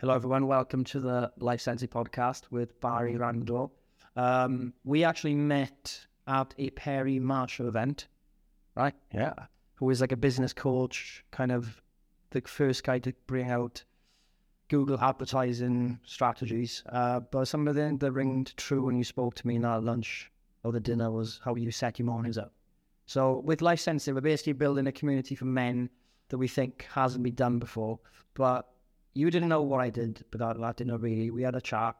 [0.00, 0.46] Hello, everyone.
[0.46, 3.72] Welcome to the Life Sensei podcast with Barry Randall.
[4.14, 8.06] Um, we actually met at a Perry Marshall event,
[8.76, 8.94] right?
[9.12, 9.32] Yeah.
[9.74, 11.82] Who is like a business coach, kind of
[12.30, 13.82] the first guy to bring out
[14.68, 16.84] Google advertising strategies.
[16.88, 19.82] Uh, but some of them that ringed true when you spoke to me in that
[19.82, 20.30] lunch
[20.62, 22.52] or the dinner was how you set your mornings up.
[23.06, 25.90] So with Life Sensei, we're basically building a community for men
[26.28, 27.98] that we think hasn't been done before.
[28.34, 28.68] But
[29.14, 31.30] you didn't know what I did, but that, that didn't really.
[31.30, 31.96] We had a chat,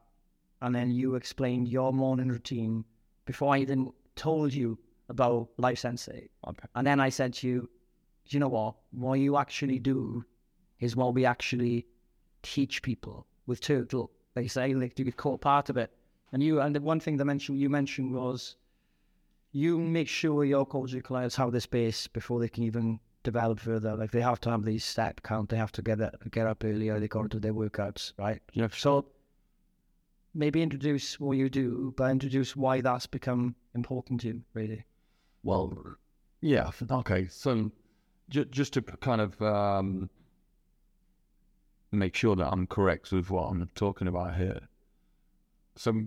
[0.62, 2.84] and then you explained your morning routine
[3.24, 6.28] before I even told you about Life Sensei.
[6.46, 6.68] Okay.
[6.74, 7.70] And then I said to you,
[8.28, 8.74] do you know what?
[8.90, 10.24] What you actually do
[10.80, 11.86] is what we actually
[12.42, 14.10] teach people with Turtle.
[14.34, 15.90] They say like you get caught part of it.
[16.32, 18.56] And you and the one thing that mentioned you mentioned was
[19.52, 23.96] you make sure your coaching clients have this base before they can even develop further.
[23.96, 26.64] Like they have to have these step count, they have to get up, get up
[26.64, 28.40] earlier, they got to do their workouts, right?
[28.52, 28.68] Yeah.
[28.72, 29.06] So
[30.34, 34.84] maybe introduce what you do, but introduce why that's become important to you, really.
[35.42, 35.96] Well,
[36.40, 36.70] yeah.
[36.90, 37.26] Okay.
[37.28, 37.70] So
[38.28, 40.10] ju- just to kind of um,
[41.92, 44.60] make sure that I'm correct with what I'm talking about here.
[45.76, 46.04] So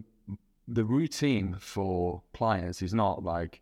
[0.68, 3.62] the routine for clients is not like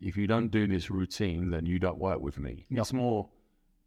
[0.00, 2.66] if you don't do this routine, then you don't work with me.
[2.68, 2.80] Yeah.
[2.80, 3.28] It's more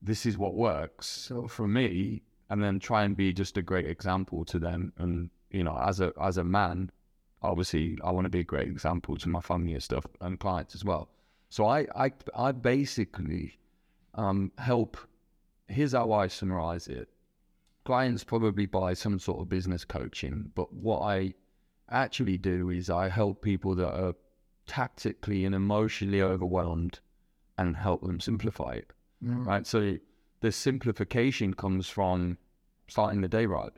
[0.01, 3.85] this is what works So- for me, and then try and be just a great
[3.85, 4.93] example to them.
[4.97, 6.91] And you know, as a as a man,
[7.41, 10.75] obviously, I want to be a great example to my family and stuff and clients
[10.75, 11.09] as well.
[11.49, 13.59] So I I I basically
[14.15, 14.97] um, help.
[15.67, 17.09] Here's how I summarize it.
[17.85, 21.33] Clients probably buy some sort of business coaching, but what I
[21.89, 24.15] actually do is I help people that are
[24.69, 26.99] tactically and emotionally overwhelmed
[27.57, 28.93] and help them simplify it.
[29.21, 29.67] Right.
[29.67, 29.97] So
[30.39, 32.37] the simplification comes from
[32.87, 33.71] starting the day right.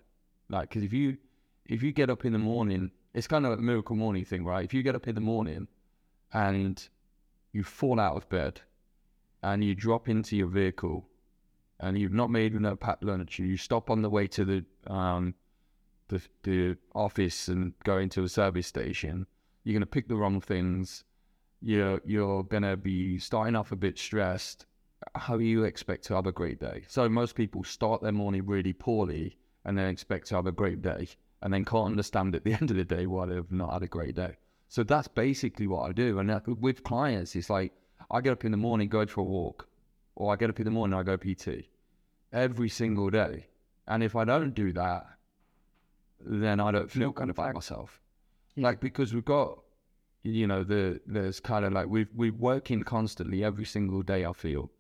[0.50, 1.17] Like, because if you
[1.66, 4.64] if you get up in the morning, it's kind of a miracle morning thing, right?
[4.64, 5.67] If you get up in the morning
[6.33, 6.88] and
[7.53, 8.61] you fall out of bed
[9.42, 11.08] and you drop into your vehicle
[11.80, 15.33] and you've not made enough packed lunch, you stop on the way to the um
[16.10, 19.26] the the office and go into a service station,
[19.64, 21.04] you're gonna pick the wrong things.
[21.61, 24.66] You're you're gonna be starting off a bit stressed.
[25.16, 26.83] How do you expect to have a great day?
[26.88, 30.82] So most people start their morning really poorly and then expect to have a great
[30.82, 31.08] day
[31.42, 33.88] and then can't understand at the end of the day why they've not had a
[33.88, 34.38] great day.
[34.67, 36.20] So that's basically what I do.
[36.20, 37.73] And with clients, it's like
[38.10, 39.67] I get up in the morning, go for a walk,
[40.16, 41.67] or I get up in the morning, I go PT
[42.32, 43.48] every single day.
[43.88, 45.05] And if I don't do that,
[46.20, 48.01] then I don't feel kind of like myself.
[48.58, 49.60] Like because we've got,
[50.23, 54.26] you know, the there's kind of like we've we're working constantly every single day.
[54.26, 54.72] I feel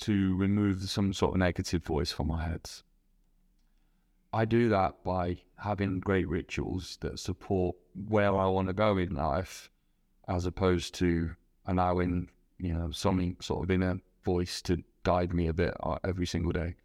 [0.00, 2.82] to remove some sort of negative voice from our heads.
[4.32, 7.76] I do that by having great rituals that support
[8.08, 9.70] where I want to go in life,
[10.26, 11.36] as opposed to
[11.66, 16.26] allowing you know some sort of inner voice to guide me a bit uh, every
[16.26, 16.76] single day.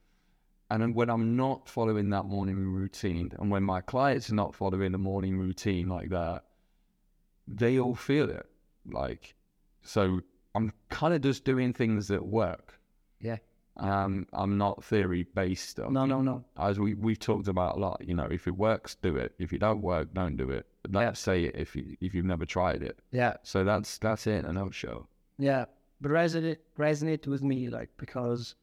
[0.70, 4.92] And when I'm not following that morning routine, and when my clients are not following
[4.92, 6.44] the morning routine like that,
[7.48, 8.46] they all feel it.
[8.86, 9.36] Like,
[9.82, 10.22] so
[10.56, 12.80] I'm kind of just doing things that work.
[13.22, 13.38] Yeah.
[13.78, 15.78] Um, I'm not theory based.
[15.78, 16.44] No, no, no.
[16.58, 19.34] As we we've talked about a lot, you know, if it works, do it.
[19.38, 20.66] If it don't work, don't do it.
[20.82, 21.14] But don't Yeah.
[21.14, 23.00] say it if you if you've never tried it.
[23.12, 23.36] Yeah.
[23.44, 25.08] So that's that's it in a nutshell.
[25.38, 25.66] Yeah,
[26.02, 28.56] but resonate resonate with me like because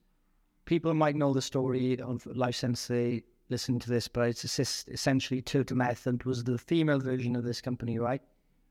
[0.65, 5.77] people might know the story of Life Sensei, listen to this, but it's essentially Turtle
[5.77, 8.23] Method was the female version of this company, right?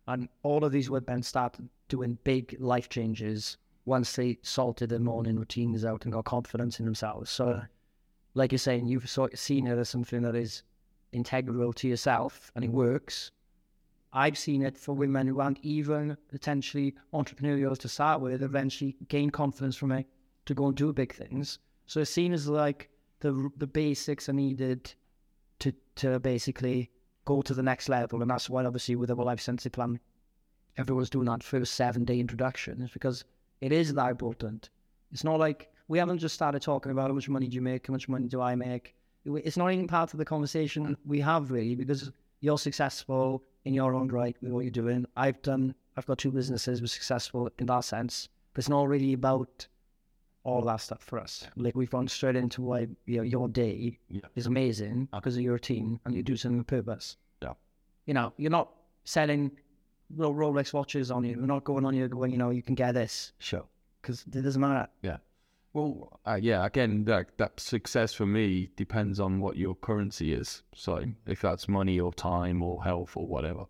[0.08, 5.38] And all of these women started doing big life changes once they sorted their morning
[5.38, 7.30] routines out and got confidence in themselves.
[7.30, 7.62] So,
[8.34, 10.64] like you're saying, you've sort of seen it as something that is
[11.12, 13.32] integral to yourself and it works.
[14.12, 19.30] I've seen it for women who aren't even potentially entrepreneurial to start with, eventually gain
[19.30, 20.08] confidence from it
[20.46, 21.59] to go and do big things.
[21.86, 22.90] So it seems like
[23.20, 24.94] the the basics are needed
[25.60, 26.91] to to basically
[27.26, 30.00] go to the next level, and that's why obviously with our life sensei plan,
[30.78, 33.24] everyone's doing that first seven day introduction, is because
[33.62, 34.70] it is that important.
[35.12, 37.88] It's not like we haven't just started talking about how much money do you make,
[37.88, 38.96] how much money do I make.
[39.26, 43.94] It's not even part of the conversation we have really because you're successful in your
[43.94, 45.06] own right with what you're doing.
[45.16, 49.14] I've done, I've got two businesses were successful in that sense, but it's not really
[49.14, 49.68] about
[50.43, 51.47] all that stuff for us.
[51.55, 54.22] Like we've gone straight into why you know, your day Yeah.
[54.35, 57.17] is amazing because of your team and you do something with purpose.
[57.41, 57.53] Yeah.
[58.05, 58.69] You know, you're not
[59.05, 59.51] selling
[60.16, 61.35] Ro- Rolex watches on you.
[61.37, 63.66] You're not going on you going, you know, you can get this Sure.
[64.01, 64.87] because it doesn't matter.
[65.01, 65.17] Yeah.
[65.72, 70.61] Well, uh, yeah, again, that, that success for me depends on what your currency is.
[70.75, 73.66] So if that's money or time or health or whatever.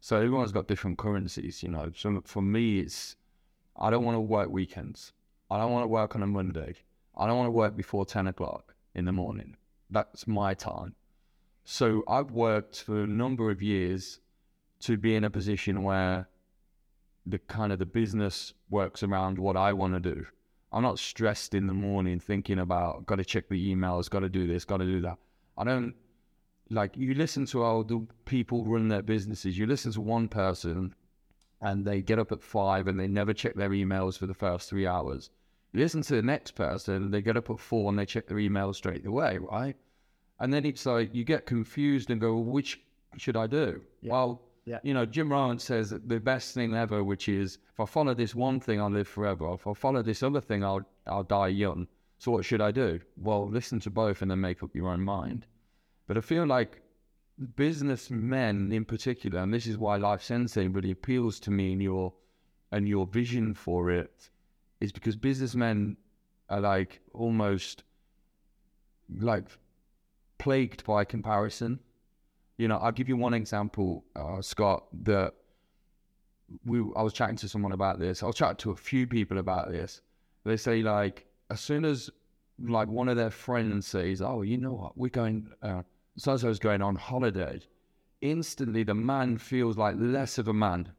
[0.00, 1.90] So everyone's got different currencies, you know.
[1.94, 3.16] So for me, it's
[3.76, 5.12] I don't want to work weekends.
[5.52, 6.72] I don't want to work on a Monday.
[7.14, 9.54] I don't want to work before 10 o'clock in the morning.
[9.90, 10.94] That's my time.
[11.62, 14.20] So I've worked for a number of years
[14.80, 16.26] to be in a position where
[17.26, 20.24] the kind of the business works around what I want to do.
[20.72, 24.30] I'm not stressed in the morning thinking about got to check the emails, got to
[24.30, 25.18] do this, got to do that.
[25.58, 25.94] I don't
[26.70, 29.58] like you listen to how the people run their businesses.
[29.58, 30.94] You listen to one person
[31.60, 34.70] and they get up at five and they never check their emails for the first
[34.70, 35.28] three hours.
[35.74, 38.72] Listen to the next person, they get up at four and they check their email
[38.74, 39.76] straight away, right?
[40.38, 42.80] And then it's like you get confused and go, well, which
[43.16, 43.80] should I do?
[44.02, 44.12] Yeah.
[44.12, 44.80] Well, Yeah.
[44.82, 48.14] you know, Jim Rohn says that the best thing ever, which is if I follow
[48.14, 49.52] this one thing, I'll live forever.
[49.54, 51.88] If I follow this other thing, I'll I'll die young.
[52.18, 53.00] So what should I do?
[53.16, 55.46] Well, listen to both and then make up your own mind.
[56.06, 56.80] But I feel like
[57.56, 62.12] businessmen in particular, and this is why Life Sensei really appeals to me and your
[62.70, 64.30] and your vision for it,
[64.82, 65.96] is because businessmen
[66.50, 67.84] are like almost
[69.18, 69.46] like
[70.38, 71.78] plagued by comparison.
[72.58, 75.34] You know, I'll give you one example, uh, Scott, that
[76.66, 78.22] we I was chatting to someone about this.
[78.22, 80.02] I was chatting to a few people about this.
[80.44, 82.10] They say like as soon as
[82.58, 84.98] like one of their friends says, "Oh, you know what?
[84.98, 85.82] We're going uh,
[86.16, 87.60] so so's going on holiday,"
[88.20, 90.92] instantly the man feels like less of a man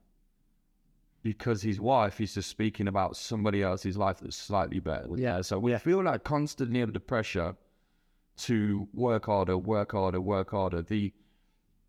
[1.24, 5.08] because his wife is just speaking about somebody else's life that's slightly better.
[5.16, 5.42] Yeah.
[5.42, 7.56] So we feel like constantly under pressure
[8.36, 10.82] to work harder, work harder, work harder.
[10.82, 11.14] The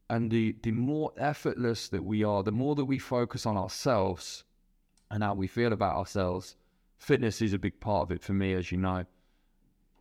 [0.08, 4.44] and the the more effortless that we are, the more that we focus on ourselves
[5.10, 6.56] and how we feel about ourselves.
[6.98, 9.04] Fitness is a big part of it for me, as you know.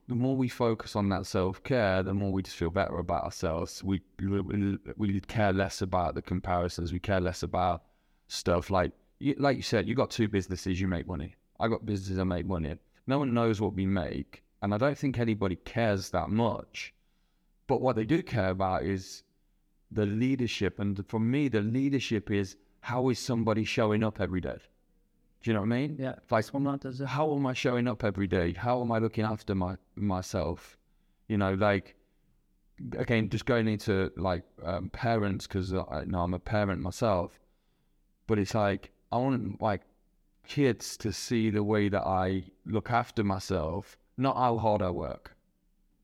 [0.07, 3.23] The more we focus on that self care, the more we just feel better about
[3.23, 3.83] ourselves.
[3.83, 6.93] We, we we care less about the comparisons.
[6.93, 7.83] We care less about
[8.27, 8.91] stuff like
[9.23, 9.87] you, like you said.
[9.87, 11.35] You got two businesses, you make money.
[11.59, 12.75] I got businesses, I make money.
[13.07, 16.93] No one knows what we make, and I don't think anybody cares that much.
[17.67, 19.23] But what they do care about is
[19.91, 24.59] the leadership, and for me, the leadership is how is somebody showing up every day.
[25.41, 25.97] Do you know what I mean?
[25.99, 26.15] Yeah.
[26.29, 27.07] Like Someone does it.
[27.07, 28.53] how am I showing up every day?
[28.53, 30.77] How am I looking after my myself?
[31.27, 31.95] You know, like
[32.97, 37.39] again, just going into like um, parents because I you know I'm a parent myself,
[38.27, 39.81] but it's like I want like
[40.47, 45.35] kids to see the way that I look after myself, not how hard I work.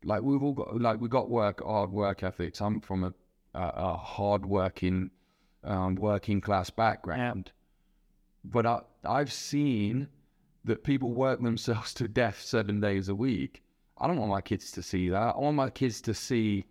[0.04, 2.62] Like we've all got like we got work hard work ethics.
[2.62, 3.14] I'm from a
[3.54, 5.12] a, a hard working,
[5.64, 7.52] um, working class background
[8.44, 10.08] but I, I've seen
[10.66, 13.64] that people work themselves to death seven days a week.
[13.98, 15.36] I don't want my kids to see that.
[15.36, 16.66] I want my kids to see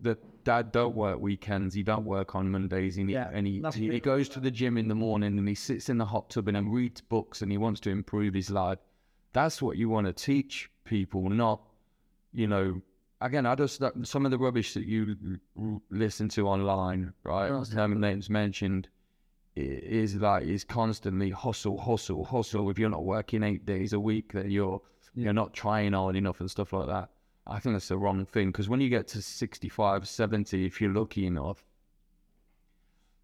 [0.00, 1.74] that dad don't work weekends.
[1.74, 2.96] He don't work on Mondays.
[2.96, 5.54] And he, Yeah, and he, he goes to the gym in the morning and he
[5.54, 8.50] sits in the hot tub and he reads books and he wants to improve his
[8.50, 8.78] life.
[9.32, 11.62] That's what you want to teach people, not,
[12.32, 12.80] you know,
[13.20, 15.16] again, I just, some of the rubbish that you
[15.90, 17.50] listen to online, right?
[17.50, 18.88] Oh, Herman names mentioned,
[19.56, 22.70] is like is constantly hustle, hustle, hustle.
[22.70, 24.80] If you're not working eight days a week, then you're
[25.14, 27.08] you're not trying hard enough and stuff like that.
[27.46, 30.92] I think that's the wrong thing because when you get to 65, 70, if you're
[30.92, 31.62] lucky enough,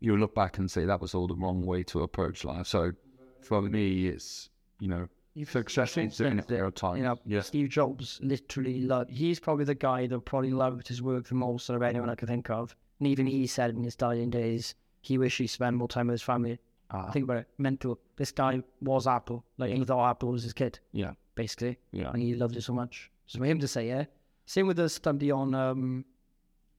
[0.00, 2.66] you'll look back and say that was all the wrong way to approach life.
[2.66, 2.92] So
[3.40, 5.08] for me, it's you know
[5.46, 6.96] success is in their time.
[6.98, 11.02] You know, yes, Steve Jobs literally loved, he's probably the guy that probably loved his
[11.02, 12.76] work the most of anyone I could think of.
[12.98, 16.14] And even he said in his dying days, he wished he spent more time with
[16.14, 16.58] his family.
[16.90, 17.98] Ah, Think about it, mental.
[18.16, 19.44] This guy was Apple.
[19.56, 21.78] Like, he thought Apple was his kid, yeah, basically.
[21.90, 23.10] yeah, And he loved it so much.
[23.26, 24.04] So for him to say, yeah.
[24.46, 26.04] Same with the study on um,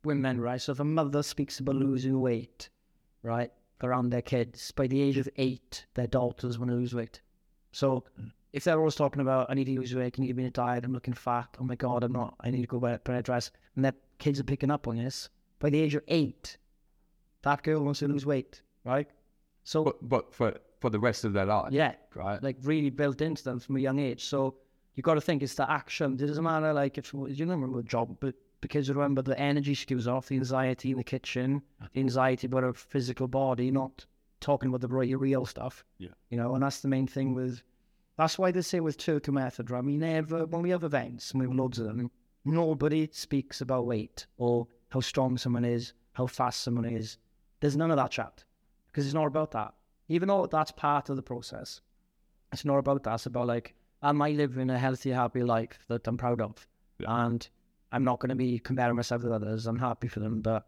[0.03, 0.45] women, mm-hmm.
[0.45, 0.61] right?
[0.61, 1.85] So if a mother speaks about mm-hmm.
[1.85, 2.69] losing weight,
[3.21, 3.51] right,
[3.81, 7.21] around their kids, by the age of eight, their daughters want to lose weight.
[7.71, 8.31] So mm.
[8.53, 10.47] if they're always talking about, I need to lose weight, I need to be in
[10.47, 12.99] a diet, I'm looking fat, oh my God, I'm not, I need to go wear
[13.05, 15.29] a dress, and their kids are picking up on this,
[15.59, 16.57] by the age of eight,
[17.41, 19.09] that girl wants to lose weight, right?
[19.63, 22.41] So, but but for for the rest of their life, yeah, right?
[22.43, 24.25] like really built into them from a young age.
[24.25, 24.55] So
[24.95, 26.13] you got to think it's the action.
[26.13, 29.39] It doesn't matter like if you don't remember a job, but because you remember the
[29.39, 31.61] energy she gives off, the anxiety in the kitchen,
[31.93, 34.05] the anxiety about her physical body, not
[34.39, 35.83] talking about the real, real stuff.
[35.97, 36.09] Yeah.
[36.29, 37.61] You know, and that's the main thing with.
[38.17, 39.71] That's why they say with Turku method?
[39.71, 42.11] I mean, never when we have events and we have loads of them,
[42.45, 47.17] nobody speaks about weight or how strong someone is, how fast someone is.
[47.59, 48.43] There's none of that chat
[48.87, 49.73] because it's not about that.
[50.09, 51.81] Even though that's part of the process,
[52.51, 53.15] it's not about that.
[53.15, 53.73] It's about like
[54.03, 56.67] am I living a healthy, happy life that I'm proud of?
[56.99, 57.25] Yeah.
[57.25, 57.47] And
[57.91, 59.65] I'm not going to be comparing myself with others.
[59.65, 60.67] I'm happy for them, but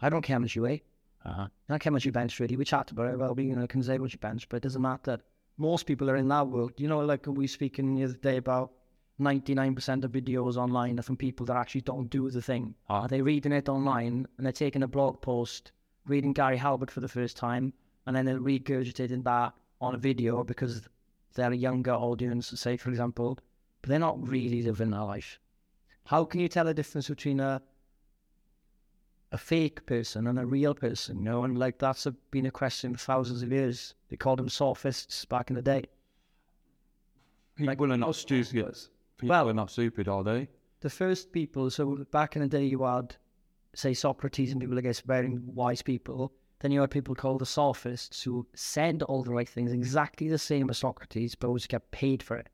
[0.00, 0.82] I don't care how much you weigh.
[1.24, 1.42] Uh-huh.
[1.42, 2.56] I don't care how much you bench, really.
[2.56, 3.18] We chat about it.
[3.18, 5.18] Well, we you know, can say what you bench, but it doesn't matter.
[5.56, 6.72] Most people are in that world.
[6.76, 8.72] You know, like we speaking the other day about
[9.20, 12.74] 99% of videos online are from people that actually don't do the thing.
[12.88, 13.02] Ah.
[13.02, 15.72] Are they reading it online and they're taking a blog post,
[16.06, 17.72] reading Gary Halbert for the first time,
[18.06, 20.88] and then they're regurgitating that on a video because
[21.34, 23.38] they're a younger audience, say, for example,
[23.82, 25.38] but they're not really living their life.
[26.04, 27.62] How can you tell the difference between a
[29.30, 32.50] a fake person and a real person, you know, and like that's a, been a
[32.50, 33.94] question for thousands of years.
[34.08, 35.84] They called them sophists back in the day.
[37.56, 38.74] People are not stupid.
[39.18, 40.48] People Well- are not stupid, are they?
[40.80, 43.16] The first people, so back in the day, you had,
[43.74, 46.32] say, Socrates and people like this, very wise people.
[46.60, 50.38] Then you had people called the sophists who said all the right things, exactly the
[50.38, 52.48] same as Socrates, but always get paid for it.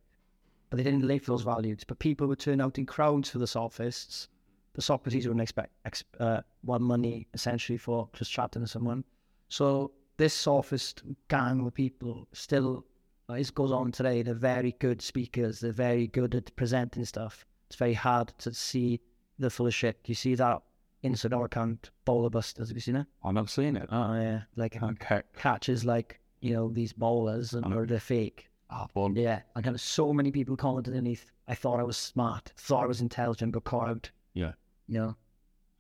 [0.69, 1.85] But they didn't live those values.
[1.87, 4.29] But people would turn out in crowds for the sophists.
[4.75, 9.05] The Socrates wouldn't expect ex, uh, want money essentially for just chatting to someone.
[9.49, 12.85] So this sophist gang of people still
[13.31, 14.23] uh, it goes on today.
[14.23, 15.61] They're very good speakers.
[15.61, 17.47] They're very good at presenting stuff.
[17.69, 19.01] It's very hard to see
[19.39, 19.99] the full shit.
[20.07, 20.63] You see that
[21.05, 22.69] Instagram account, Bowler Busters.
[22.69, 23.07] Have you seen it?
[23.23, 23.89] I've not seen it.
[23.93, 25.23] Oh yeah, like Okay.
[25.37, 28.49] catches like you know these bowlers and or they're fake.
[28.71, 31.27] Ah, well, Yeah, I got so many people commented underneath.
[31.47, 34.11] I thought I was smart, thought I was intelligent, but caught out.
[34.33, 34.53] Yeah.
[34.89, 35.17] You know,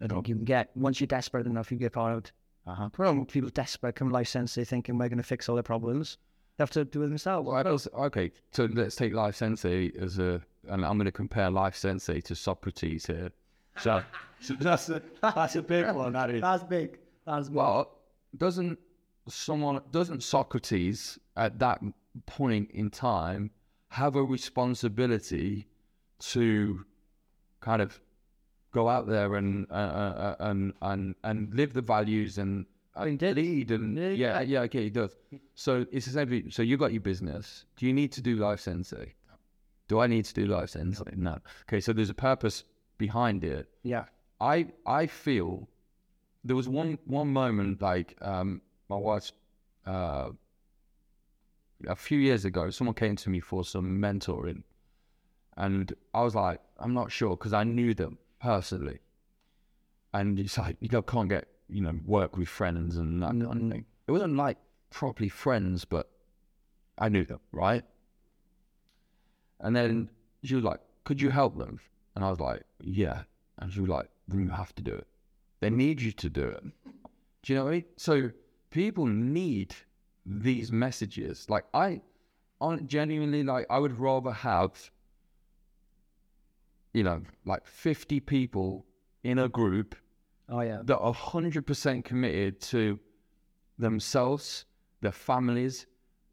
[0.01, 2.33] I think you can get once you're desperate enough, you get caught out.
[2.67, 2.89] Uh-huh.
[2.97, 6.19] Well, people desperate come life sensei thinking we're going to fix all their problems.
[6.57, 7.49] They have to do it themselves.
[7.49, 11.11] Well, I don't- okay, so let's take Life Sensei as a, and I'm going to
[11.11, 13.31] compare Life Sensei to Socrates here.
[13.79, 14.03] So,
[14.41, 16.13] so that's a, that's a big one.
[16.13, 16.41] That is.
[16.41, 16.99] That's big.
[17.27, 17.57] That's big.
[17.57, 17.99] Well,
[18.37, 18.79] doesn't
[19.29, 21.81] someone doesn't Socrates at that
[22.27, 23.51] point in time
[23.89, 25.67] have a responsibility
[26.21, 26.85] to
[27.61, 28.01] kind of
[28.73, 32.67] go out there and uh, uh, and and and live the values and
[33.05, 33.37] He did.
[33.37, 34.41] lead and Yeah, yeah, yeah.
[34.41, 35.17] yeah, okay, he does.
[35.55, 37.65] So it's essentially so you got your business.
[37.77, 39.15] Do you need to do life sensei?
[39.89, 41.13] Do I need to do life sensei?
[41.17, 41.39] No.
[41.69, 42.65] Okay, so there's a purpose
[42.99, 43.69] behind it.
[43.83, 44.05] yeah.
[44.41, 45.69] I I feel
[46.43, 49.31] there was one one moment like um my wife
[49.87, 50.31] uh
[51.87, 54.63] a few years ago someone came to me for some mentoring
[55.57, 58.99] and I was like I'm not sure because I knew them personally
[60.13, 63.85] and it's like you can't get you know work with friends and kind of thing
[64.07, 64.59] it wasn't like
[64.91, 66.11] properly friends but
[66.99, 67.85] I knew them right
[69.61, 70.11] and then
[70.43, 71.81] she was like could you help them
[72.15, 73.23] and I was like yeah
[73.59, 75.07] and she was like then you have to do it
[75.61, 76.65] they need you to do it
[77.45, 77.85] do you know what I mean?
[77.99, 78.31] So
[78.71, 79.75] people need
[80.25, 81.47] these messages.
[81.51, 82.01] Like I,
[82.61, 83.67] I genuinely like.
[83.69, 84.91] I would rather have,
[86.95, 88.87] you know, like fifty people
[89.25, 89.95] in a group
[90.49, 90.81] Oh yeah.
[90.85, 92.99] that are hundred percent committed to
[93.79, 94.65] themselves,
[95.03, 95.85] their families,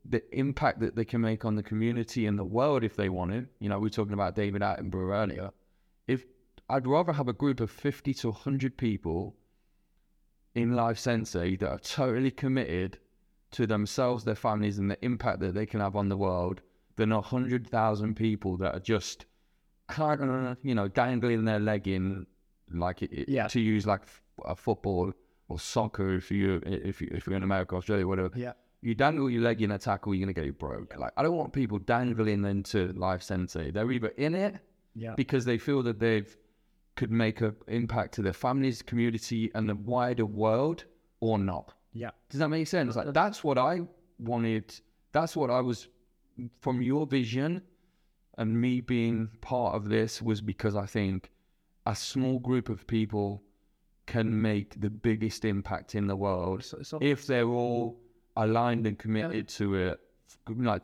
[0.06, 3.50] the impact that they can make on the community and the world if they want.
[3.60, 5.52] You know, we are talking about David Attenborough earlier.
[6.12, 6.26] If
[6.70, 9.36] I'd rather have a group of fifty to hundred people
[10.56, 12.98] in Life Sensei that are totally committed
[13.52, 16.62] to themselves, their families, and the impact that they can have on the world
[16.98, 19.26] than a hundred thousand people that are just
[19.88, 22.26] kind of, you know, dangling their leg in,
[22.74, 23.48] like it, Yeah.
[23.48, 24.02] to use like
[24.46, 25.12] a football
[25.50, 28.32] or soccer if you if you if you're in America, Australia, or whatever.
[28.36, 28.54] Yeah.
[28.84, 30.98] You dangle your leg in a tackle, you're gonna get it broke.
[30.98, 33.70] Like I don't want people dangling into Life Sensei.
[33.72, 34.56] They're either in it
[34.94, 35.14] Yeah.
[35.16, 36.36] because they feel that they've
[36.96, 40.84] could make an impact to their families, community, and the wider world,
[41.22, 41.74] or not.
[41.94, 42.12] Yeah.
[42.30, 42.96] Does that make sense?
[42.96, 43.82] Like that's what I
[44.20, 44.74] wanted.
[45.14, 45.88] That's what I was
[46.60, 47.62] from your vision,
[48.38, 51.32] and me being part of this was because I think
[51.86, 53.42] a small group of people
[54.06, 57.98] can make the biggest impact in the world So, so if they're all
[58.36, 60.00] aligned and committed to it.
[60.48, 60.84] Like,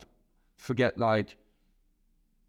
[0.56, 1.36] forget like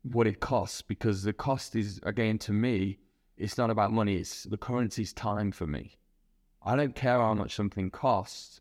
[0.03, 2.99] what it costs because the cost is again to me,
[3.37, 4.15] it's not about money.
[4.15, 5.97] It's the currency's time for me.
[6.63, 8.59] I don't care how much something costs,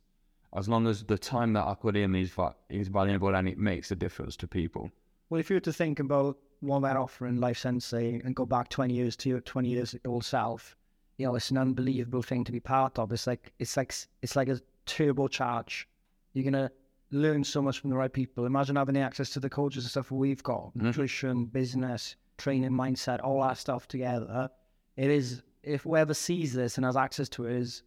[0.57, 2.33] as long as the time that I put in is
[2.69, 4.91] is valuable and it makes a difference to people.
[5.31, 8.69] Well, if you were to think about what they're offering Life Sensei and go back
[8.69, 10.77] 20 years to your 20 years old self,
[11.17, 13.13] you know, it's an unbelievable thing to be part of.
[13.13, 15.85] It's like, it's like, it's like a turbocharge.
[16.33, 16.71] You're to
[17.11, 18.45] learn so much from the right people.
[18.47, 23.21] Imagine having the access to the coaches and stuff we've got, nutrition, business, training, mindset,
[23.25, 24.51] all that stuff together.
[24.97, 27.83] It is, if whoever sees this and has access to it is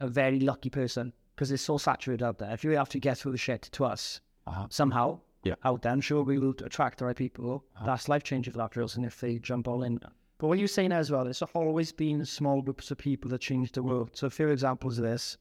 [0.00, 2.50] a very lucky person because it's so saturated out there.
[2.52, 4.66] If you have to get through the shit to us, Uh-huh.
[4.70, 5.54] somehow Yeah.
[5.64, 5.92] out there.
[5.92, 7.64] I'm sure we will attract the right people.
[7.84, 9.98] That's life changing for that person if they jump all in.
[10.38, 13.70] But what you're saying as well, it's always been small groups of people that change
[13.72, 14.10] the world.
[14.14, 15.36] So a few examples of this.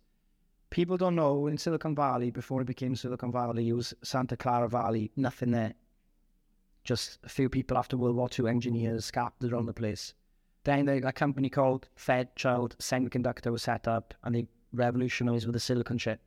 [0.72, 4.70] People don't know in Silicon Valley, before it became Silicon Valley, it was Santa Clara
[4.70, 5.74] Valley, nothing there.
[6.86, 10.14] Just a few people after World War II, engineers scattered around the place.
[10.64, 15.60] Then they, a company called Fairchild Semiconductor was set up and they revolutionized with the
[15.60, 16.22] silicon chip.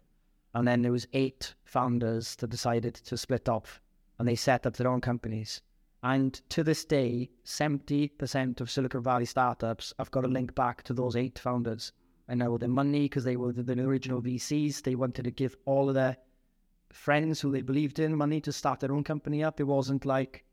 [0.52, 3.80] And then there was eight founders that decided to split off
[4.18, 5.62] and they set up their own companies.
[6.02, 10.92] And to this day, 70% of Silicon Valley startups have got a link back to
[10.92, 11.92] those eight founders.
[12.28, 14.82] I know their money because they were the, the original VCs.
[14.82, 16.16] They wanted to give all of their
[16.90, 19.60] friends who they believed in money to start their own company up.
[19.60, 20.44] It wasn't like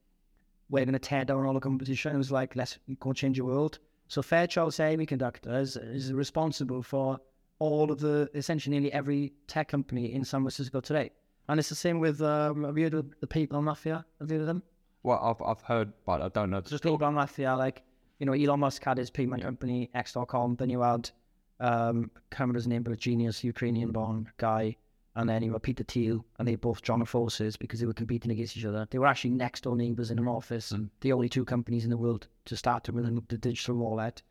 [0.69, 2.15] we're going to tear down all the competition.
[2.15, 3.79] It was like let's go change the world.
[4.07, 7.19] So Fairchild Semiconductors is responsible for
[7.59, 11.11] all of the essentially nearly every tech company in San Francisco today.
[11.47, 14.05] And it's the same with um, have you heard of the PayPal Mafia?
[14.19, 14.63] Have you heard of them?
[15.03, 16.61] Well, I've I've heard, but I don't know.
[16.61, 17.83] Just PayPal Mafia, like
[18.19, 20.55] you know, Elon Musk had his payment company X.com.
[20.55, 21.09] Then you had
[21.61, 24.75] um, can't remember his name, but a genius Ukrainian-born guy,
[25.15, 28.31] and then you had Peter Thiel, and they both joined forces because they were competing
[28.31, 28.87] against each other.
[28.89, 30.89] They were actually next door neighbors in an office, Mm.
[31.01, 34.23] the only two companies in the world to start with the, the digital wallet.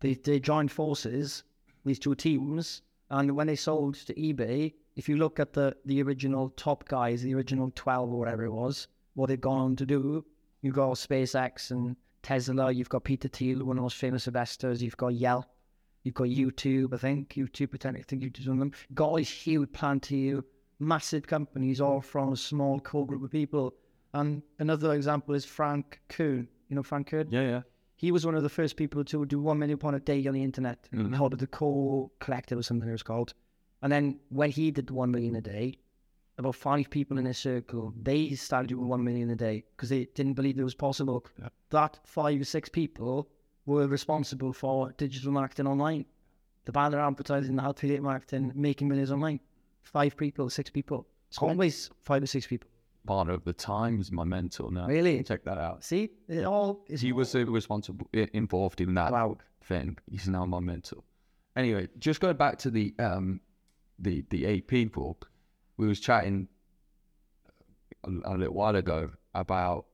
[0.00, 1.42] They they joined forces,
[1.84, 6.02] these two teams, and when they sold to eBay, if you look at the the
[6.02, 9.86] original top guys, the original twelve or whatever it was, what they've gone on to
[9.86, 10.24] do,
[10.62, 14.82] you've got SpaceX and Tesla, you've got Peter Thiel, one of the most famous investors,
[14.82, 15.46] you've got Yelp,
[16.06, 18.72] you've got YouTube, I think, YouTube, I think YouTube's one of them.
[18.94, 20.42] Got all these huge Palantir,
[20.78, 23.74] massive companies, all from a small core group of people.
[24.14, 26.48] And another example is Frank Kern.
[26.68, 27.26] You know Frank Kern?
[27.30, 27.62] Yeah, yeah.
[27.96, 30.34] He was one of the first people to do one million pound a day on
[30.34, 30.88] the internet.
[30.92, 31.14] Mhm.
[31.14, 33.34] Held the Core Collective or something it was called.
[33.82, 35.78] And then when he did one million a day,
[36.38, 40.04] about five people in his circle, they started doing one million a day because they
[40.14, 41.26] didn't believe it was possible.
[41.40, 41.48] Yeah.
[41.70, 43.28] That five or six people
[43.66, 46.04] were responsible for digital marketing online.
[46.64, 49.40] The banner advertising, the affiliate marketing, making millions online.
[49.82, 51.06] Five people, six people.
[51.28, 51.50] It's Cool.
[51.50, 52.68] always five or six people.
[53.06, 54.86] Part of the Times, my mentor now.
[54.88, 55.22] Really?
[55.22, 55.84] Check that out.
[55.84, 59.38] See, it all is He was uh, responsible, i- involved in that Wow.
[59.62, 59.96] thing.
[60.10, 61.02] He's now my mentor.
[61.54, 63.40] Anyway, just going back to the um,
[63.98, 65.18] the the eight people,
[65.76, 66.48] we was chatting
[68.04, 69.86] a, a little while ago about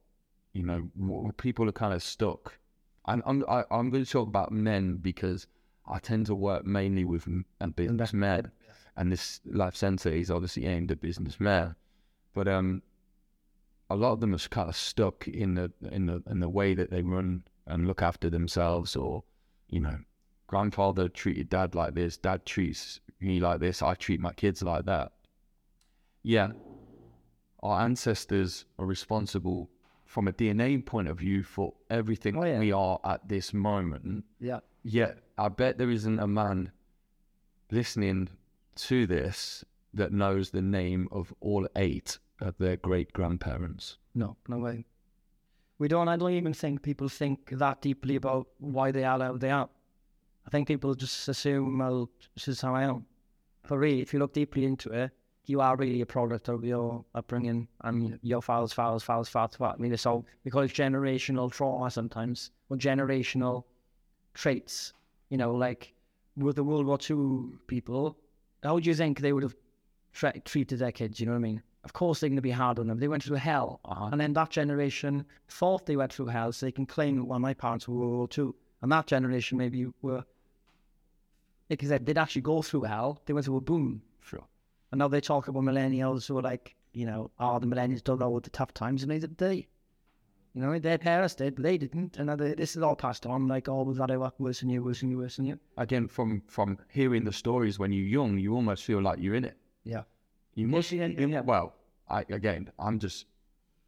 [0.54, 2.58] you know people are kind of stuck.
[3.04, 5.46] I'm I'm I, I'm going to talk about men because
[5.86, 7.26] I tend to work mainly with
[7.60, 8.50] uh, businessmen,
[8.96, 11.74] and this life sensei is obviously aimed at businessmen,
[12.34, 12.82] but um,
[13.90, 16.74] a lot of them are kind of stuck in the in the in the way
[16.74, 19.24] that they run and look after themselves, or
[19.68, 19.98] you know,
[20.46, 24.84] grandfather treated dad like this, dad treats me like this, I treat my kids like
[24.86, 25.12] that.
[26.22, 26.52] Yeah,
[27.62, 29.70] our ancestors are responsible
[30.12, 32.58] from a DNA point of view for everything Oh, yeah.
[32.58, 34.24] we are at this moment.
[34.38, 34.60] Yeah.
[34.82, 36.70] Yet, I bet there isn't a man
[37.70, 38.28] listening
[38.76, 43.96] to this that knows the name of all eight of their great grandparents.
[44.14, 44.84] No, no way.
[45.78, 46.08] We don't.
[46.08, 49.70] I don't even think people think that deeply about why they are how they are.
[50.46, 53.06] I think people just assume, well, this is how I am.
[53.64, 55.10] For real, if you look deeply into it,
[55.46, 59.56] you are really a product of your upbringing and your fathers, fathers, fathers, fathers.
[59.56, 59.76] fathers.
[59.78, 63.64] I mean, it's all we call it generational trauma sometimes, or generational
[64.34, 64.92] traits.
[65.30, 65.94] You know, like
[66.36, 68.16] with the World War II people,
[68.62, 69.56] how do you think they would have
[70.12, 71.18] tra- treated their kids?
[71.18, 71.62] You know what I mean?
[71.84, 72.98] Of course, they're going to be hard on them.
[73.00, 73.80] They went through hell.
[73.84, 74.10] Uh-huh.
[74.12, 77.54] And then that generation thought they went through hell, so they can claim, well, my
[77.54, 78.52] parents were World War II.
[78.82, 80.24] And that generation maybe were,
[81.68, 83.20] like I said, they'd actually go through hell.
[83.26, 84.02] They went through a boom.
[84.92, 88.20] And now they talk about millennials who are like, you know, oh, the millennials don't
[88.20, 89.38] know what the tough times, and they did.
[89.38, 89.66] They,
[90.54, 92.18] you know, their parents did, but they didn't.
[92.18, 94.68] And now they, this is all passed on, like, oh, we've had it worse than
[94.68, 95.58] you, worse than you, worse than you.
[95.78, 99.46] Again, from from hearing the stories when you're young, you almost feel like you're in
[99.46, 99.56] it.
[99.82, 100.02] Yeah.
[100.54, 100.92] You must.
[100.92, 101.40] yeah, yeah, yeah.
[101.40, 101.74] Well,
[102.10, 103.24] I again, I'm just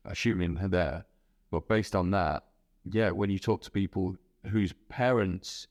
[0.07, 1.05] assuming there,
[1.51, 2.45] but based on that,
[2.91, 5.67] yeah, when you talk to people whose parents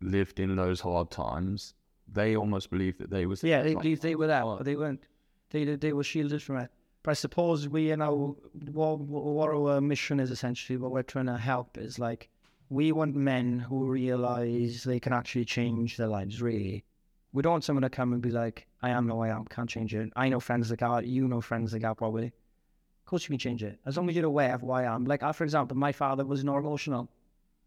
[0.00, 1.74] lived in those hard times,
[2.12, 5.04] they almost believe that they was Yeah, they believed they were there, but they weren't.
[5.50, 6.70] They they were shielded from it.
[7.02, 8.36] But I suppose we, you know,
[8.72, 12.28] what, what our mission is essentially what we're trying to help is like
[12.68, 16.42] we want men who realize they can actually change their lives.
[16.42, 16.84] Really,
[17.32, 19.44] we don't want someone to come and be like, "I am no way I am,
[19.46, 22.26] can't change it." I know friends that are, you know friends that are probably.
[22.26, 25.06] Of course, you can change it as long as you're aware of who I am.
[25.06, 27.08] Like, I, for example, my father was not emotional.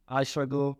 [0.07, 0.77] I struggle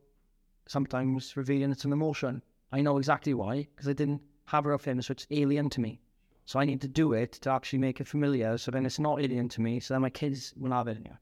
[0.67, 2.43] sometimes revealing some emotion.
[2.72, 5.82] I know exactly why because I didn't have it of him, so it's alien to
[5.82, 6.02] me.
[6.46, 8.58] So I need to do it to actually make it familiar.
[8.58, 9.80] So then it's not alien to me.
[9.80, 10.98] So then my kids will have it.
[11.06, 11.14] Yeah.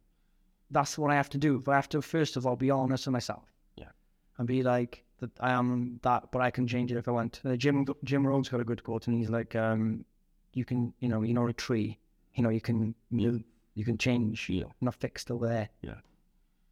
[0.72, 1.60] That's what I have to do.
[1.60, 3.44] But I have to first of all be honest with myself.
[3.76, 3.90] Yeah.
[4.38, 7.42] And be like that I am that, but I can change it if I want.
[7.46, 10.06] Uh, Jim Jim Rohn's got a good quote, and he's like, um,
[10.54, 12.00] "You can, you know, you're not a tree.
[12.36, 14.50] You know, you can move, you can change.
[14.50, 14.60] Yeah.
[14.60, 15.96] You're not fixed over there." Yeah.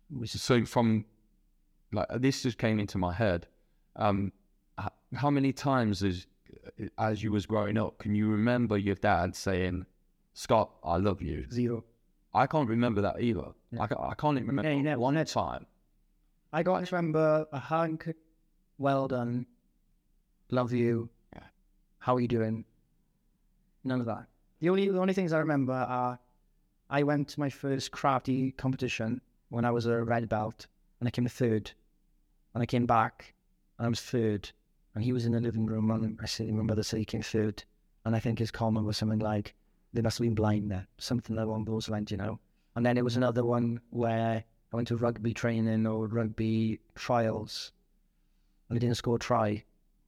[0.09, 1.05] Which is So from
[1.91, 3.47] like this just came into my head.
[3.95, 4.31] Um,
[5.15, 6.27] how many times as
[6.97, 9.85] as you was growing up, can you remember your dad saying,
[10.33, 11.45] "Scott, I love you"?
[11.51, 11.83] zero.
[12.33, 13.47] I can't remember that either.
[13.71, 13.81] Yeah.
[13.83, 15.65] I, ca- I can't even remember Yeah, you one time.
[16.53, 18.05] I got to remember a hug,
[18.77, 19.47] well done,
[20.51, 21.43] love you, Yeah.
[21.99, 22.65] how are you doing?
[23.83, 24.27] None of that.
[24.59, 26.19] The only the only things I remember are
[26.89, 30.67] I went to my first karate competition when I was a red belt
[30.99, 31.71] and I came third.
[32.53, 33.33] And I came back
[33.77, 34.51] and I was third.
[34.97, 37.21] And he was in the living room and I said my mother said he came
[37.21, 37.63] third.
[38.03, 39.53] And I think his comment was something like,
[39.93, 40.87] they must have been blind there.
[40.97, 42.39] Something along those lines, you know.
[42.75, 47.73] And then it was another one where I went to rugby training or rugby trials,
[48.69, 49.63] and I didn't score a try.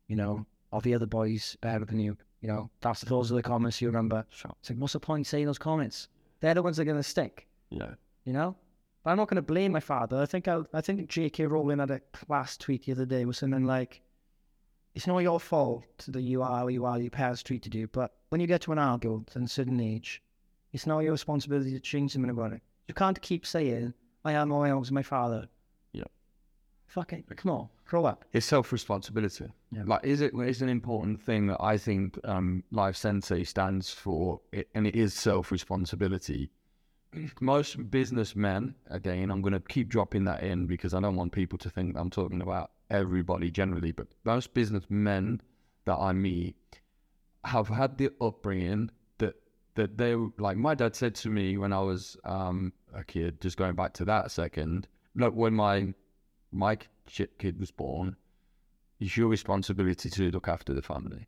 [0.08, 2.18] You know, of the other boys better than you.
[2.42, 4.26] You know, that's those are the comments you remember.
[4.32, 4.56] Sure.
[4.60, 6.08] It's like, what's the point saying those comments?
[6.40, 7.48] They're the ones that are going to stick.
[7.70, 7.94] Yeah.
[8.26, 8.56] You know,
[9.04, 10.18] but I'm not going to blame my father.
[10.18, 11.46] I think I, I think J.K.
[11.46, 14.02] Rowling had a class tweet the other day was something like,
[15.00, 17.00] "It's not your fault that you are you are.
[17.00, 20.22] Your parents treated you, but when you get to an adult and a certain age,
[20.74, 22.62] it's not your responsibility to change something about it.
[22.90, 23.94] You can't keep saying."
[24.26, 25.48] I am who I my father.
[25.94, 26.04] Yeah.
[26.88, 28.26] Fucking come on, grow up.
[28.34, 29.48] It's self responsibility.
[29.72, 29.84] Yeah.
[29.86, 34.42] Like, is it is an important thing that I think um, Life Sensei stands for,
[34.52, 36.52] it, and it is self responsibility.
[37.40, 41.58] Most businessmen, again, I'm going to keep dropping that in because I don't want people
[41.60, 45.42] to think I'm talking about everybody generally, but most businessmen
[45.86, 46.56] that I meet
[47.46, 49.36] have had the upbringing that
[49.76, 50.58] that they like.
[50.58, 54.06] My dad said to me when I was um, a kid, just going back to
[54.06, 54.88] that a second.
[55.16, 55.94] Look, when my
[56.52, 58.16] my kid was born,
[59.00, 61.28] it's your responsibility to look after the family.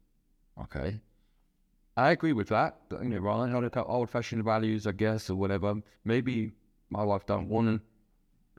[0.62, 1.00] Okay.
[1.98, 2.78] I agree with that.
[2.92, 3.28] You know.
[3.28, 5.76] I look at old fashioned values, I guess, or whatever.
[6.06, 6.52] Maybe
[6.90, 7.82] my wife don't want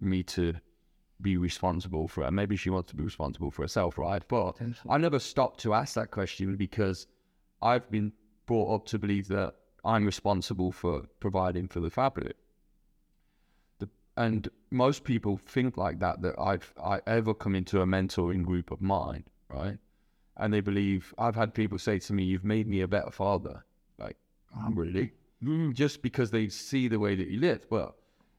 [0.01, 0.55] me to
[1.23, 2.31] be responsible for her.
[2.31, 4.23] Maybe she wants to be responsible for herself, right?
[4.29, 4.57] But
[4.89, 7.07] I never stopped to ask that question because
[7.61, 8.13] I've been
[8.47, 9.55] brought up to believe that
[9.85, 12.33] I'm responsible for providing for the family.
[13.79, 18.45] The, and most people think like that, that I've I ever come into a mentoring
[18.45, 19.79] group of mine, right?
[20.37, 23.65] And they believe I've had people say to me, "You've made me a better father."
[23.99, 24.17] Like,
[24.57, 25.13] I'm really
[25.73, 27.67] just because they see the way that you live.
[27.71, 27.97] Well,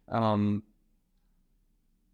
[0.07, 0.63] um,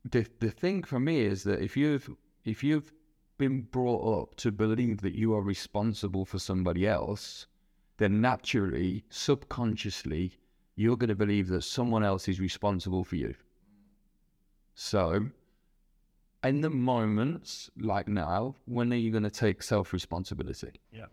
[0.06, 2.10] the the thing for me is that if you've
[2.46, 2.92] if you've
[3.38, 7.48] been brought up to believe that you are responsible for somebody else,
[7.98, 10.38] then naturally, subconsciously,
[10.76, 13.34] you're going to believe that someone else is responsible for you.
[14.76, 15.26] So,
[16.44, 20.80] in the moments like now, when are you going to take self responsibility?
[20.92, 21.06] Yeah.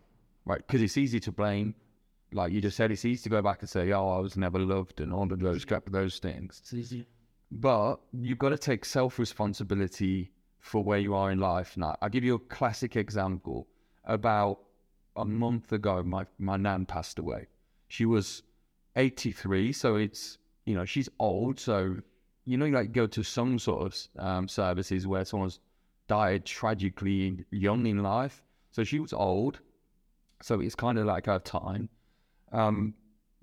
[0.45, 0.65] Right?
[0.65, 1.75] Because it's easy to blame.
[2.33, 4.59] Like you just said, it's easy to go back and say, oh, I was never
[4.59, 6.59] loved and all of those, those things.
[6.61, 7.05] It's easy.
[7.51, 11.77] But you've got to take self responsibility for where you are in life.
[11.77, 13.67] Now, I'll give you a classic example.
[14.05, 14.59] About
[15.15, 17.47] a month ago, my, my nan passed away.
[17.87, 18.43] She was
[18.95, 21.59] 83, so it's, you know, she's old.
[21.59, 21.97] So,
[22.45, 25.59] you know, you like go to some sort of um, services where someone's
[26.07, 28.43] died tragically young in life.
[28.71, 29.59] So she was old.
[30.41, 31.89] So it's kind of like her time.
[32.51, 32.93] Um,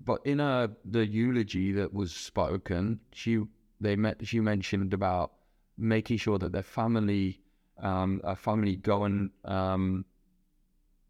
[0.03, 3.41] but in a, the eulogy that was spoken, she
[3.79, 4.21] they met.
[4.21, 5.33] as you mentioned about
[5.77, 7.41] making sure that their family,
[7.79, 10.05] um, a family go and um,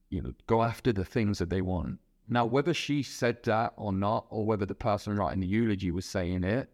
[0.10, 1.99] you know go after the things that they want.
[2.28, 6.06] Now, whether she said that or not, or whether the person writing the eulogy was
[6.06, 6.69] saying it,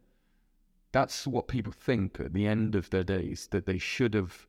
[0.92, 4.48] that's what people think at the end of their days that they should have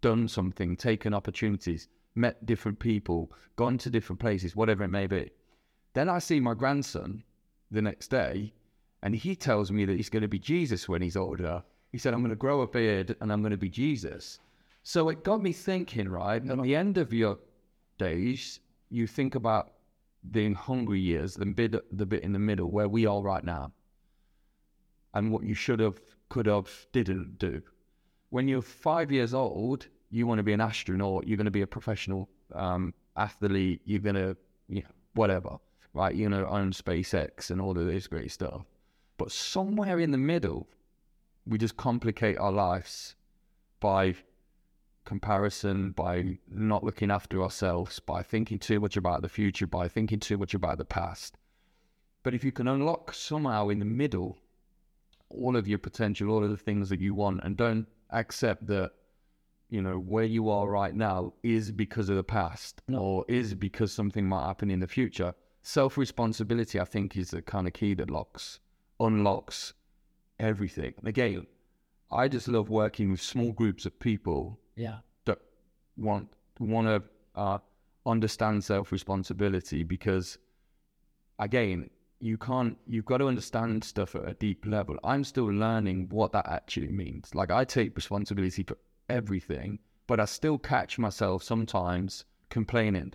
[0.00, 5.30] done something, taken opportunities, met different people, gone to different places, whatever it may be.
[5.94, 7.22] Then I see my grandson
[7.70, 8.52] the next day,
[9.02, 11.62] and he tells me that he's going to be Jesus when he's older.
[11.90, 14.38] He said, I'm going to grow a beard and I'm going to be Jesus.
[14.82, 16.42] So it got me thinking, right?
[16.48, 17.38] At the end of your
[17.98, 18.60] days,
[18.90, 19.72] you think about
[20.30, 23.72] the hungry years, the bit, the bit in the middle where we are right now,
[25.14, 27.60] and what you should have, could have, didn't do.
[28.30, 31.62] When you're five years old, you want to be an astronaut, you're going to be
[31.62, 34.36] a professional um, athlete, you're going to,
[34.68, 35.58] you know, whatever,
[35.92, 36.14] right?
[36.14, 38.62] You're going to own SpaceX and all of this great stuff.
[39.22, 40.68] But somewhere in the middle,
[41.46, 43.14] we just complicate our lives
[43.78, 44.16] by
[45.04, 50.18] comparison, by not looking after ourselves, by thinking too much about the future, by thinking
[50.18, 51.38] too much about the past.
[52.24, 54.38] But if you can unlock somehow in the middle
[55.28, 58.90] all of your potential, all of the things that you want, and don't accept that,
[59.70, 62.98] you know, where you are right now is because of the past No.
[62.98, 65.32] or is because something might happen in the future.
[65.62, 68.58] Self responsibility, I think, is the kind of key that locks,
[69.06, 69.74] unlocks
[70.38, 70.94] everything.
[70.98, 71.46] And again,
[72.10, 74.98] I just love working with small groups of people Yeah.
[75.24, 75.38] that
[75.96, 77.02] want want to
[77.40, 77.58] uh,
[78.06, 80.38] understand self responsibility because
[81.38, 81.88] again
[82.20, 86.30] you can't you've got to understand stuff at a deep level i'm still learning what
[86.32, 88.76] that actually means like i take responsibility for
[89.08, 93.12] everything but i still catch myself sometimes complaining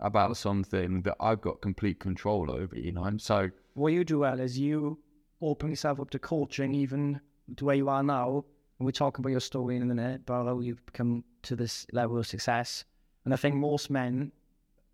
[0.00, 4.20] about something that i've got complete control over you know and so What you do,
[4.20, 4.98] well, is you
[5.42, 7.20] open yourself up to coaching, even
[7.56, 8.42] to where you are now.
[8.78, 11.86] And we're talking about your story in a minute, about how you've come to this
[11.92, 12.86] level of success.
[13.26, 14.32] And I think most men,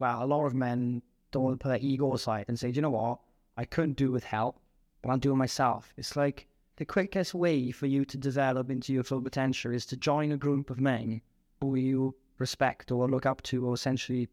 [0.01, 2.77] well, a lot of men don't want to put their ego aside and say, do
[2.77, 3.21] you know what?
[3.57, 4.59] I couldn't do with help,
[5.01, 5.93] but I'll do it myself.
[5.97, 9.97] It's like the quickest way for you to develop into your full potential is to
[9.97, 11.21] join a group of men
[11.61, 14.29] who you respect or look up to or essentially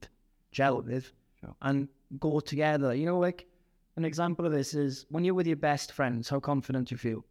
[0.52, 1.56] gel with Sure.
[1.62, 1.88] and
[2.20, 2.94] go together.
[2.94, 3.48] You know, like
[3.96, 7.26] an example of this is when you're with your best friends, how confident you feel.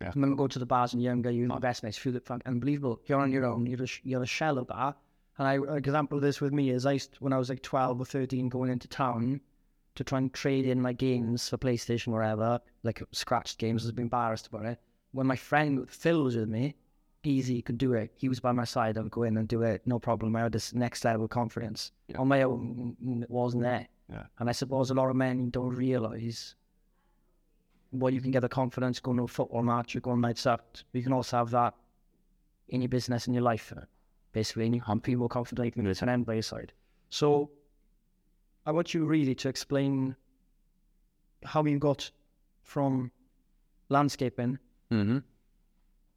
[0.00, 0.08] Yeah.
[0.08, 2.26] I remember go to the bars and you're younger, you're my best mates, feel it
[2.26, 3.00] fucking unbelievable.
[3.06, 3.60] You're on your mm-hmm.
[3.60, 4.96] own, you're a, sh- you're a shell of that.
[5.38, 7.62] And I, an example of this with me is I used, when I was like
[7.62, 9.40] 12 or 13 going into town
[9.94, 13.88] to try and trade in my games for PlayStation or whatever, like scratched games, I
[13.88, 14.78] was embarrassed about it.
[15.12, 16.74] When my friend Phil was with me,
[17.26, 18.12] easy, could do it.
[18.14, 20.36] He was by my side, I would go in and do it, no problem.
[20.36, 21.92] I had this next level of confidence.
[22.08, 22.18] Yeah.
[22.18, 23.86] On my own, it wasn't there.
[24.10, 24.24] Yeah.
[24.38, 26.54] And I suppose a lot of men don't realise
[27.92, 30.46] well, you can get the confidence going to a football match, you go on nights
[30.46, 30.82] out.
[30.92, 31.74] You can also have that
[32.68, 33.72] in your business, in your life,
[34.32, 36.72] basically, and you can feel more confident in it's an end by your side.
[37.10, 37.50] So
[38.66, 40.16] I want you really to explain
[41.44, 42.10] how you got
[42.62, 43.10] from
[43.88, 44.58] landscaping
[44.90, 45.18] mm-hmm.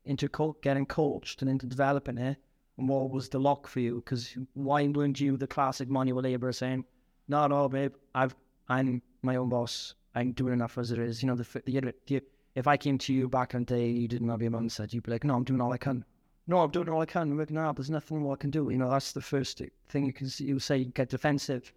[0.10, 2.38] Into co- getting coached and into developing it,
[2.78, 3.96] and what was the lock for you?
[3.96, 6.84] Because why weren't you the classic manual labourer saying,
[7.28, 8.36] "No, no, babe, I've
[8.68, 9.94] I'm my own boss.
[10.16, 12.24] I'm doing enough as it is." You know, the, the, the
[12.56, 14.94] if I came to you back in the day, you didn't have your mum said,
[14.94, 16.04] you'd be like, "No, I'm doing all I can."
[16.48, 17.32] No, I'm doing all I can.
[17.32, 18.72] I'm like, no, there's nothing more I can do.
[18.72, 20.46] You know, that's the first thing you can see.
[20.46, 21.72] You say, get defensive.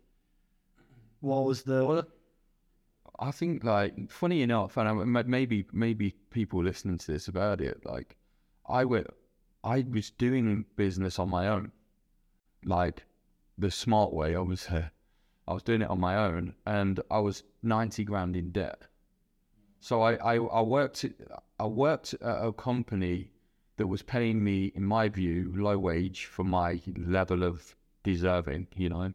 [1.20, 1.84] What was the?
[1.84, 2.06] Well,
[3.18, 8.16] I think like funny enough, and maybe maybe people listening to this about it, like
[8.72, 9.08] I went,
[9.62, 11.72] I was doing business on my own,
[12.64, 13.04] like
[13.58, 14.34] the smart way.
[14.34, 14.88] I was, uh,
[15.46, 18.80] I was doing it on my own, and I was ninety grand in debt.
[19.80, 21.04] So I I, I worked
[21.60, 23.30] I worked at a company
[23.76, 28.88] that was paying me, in my view, low wage for my level of deserving, you
[28.88, 29.12] know,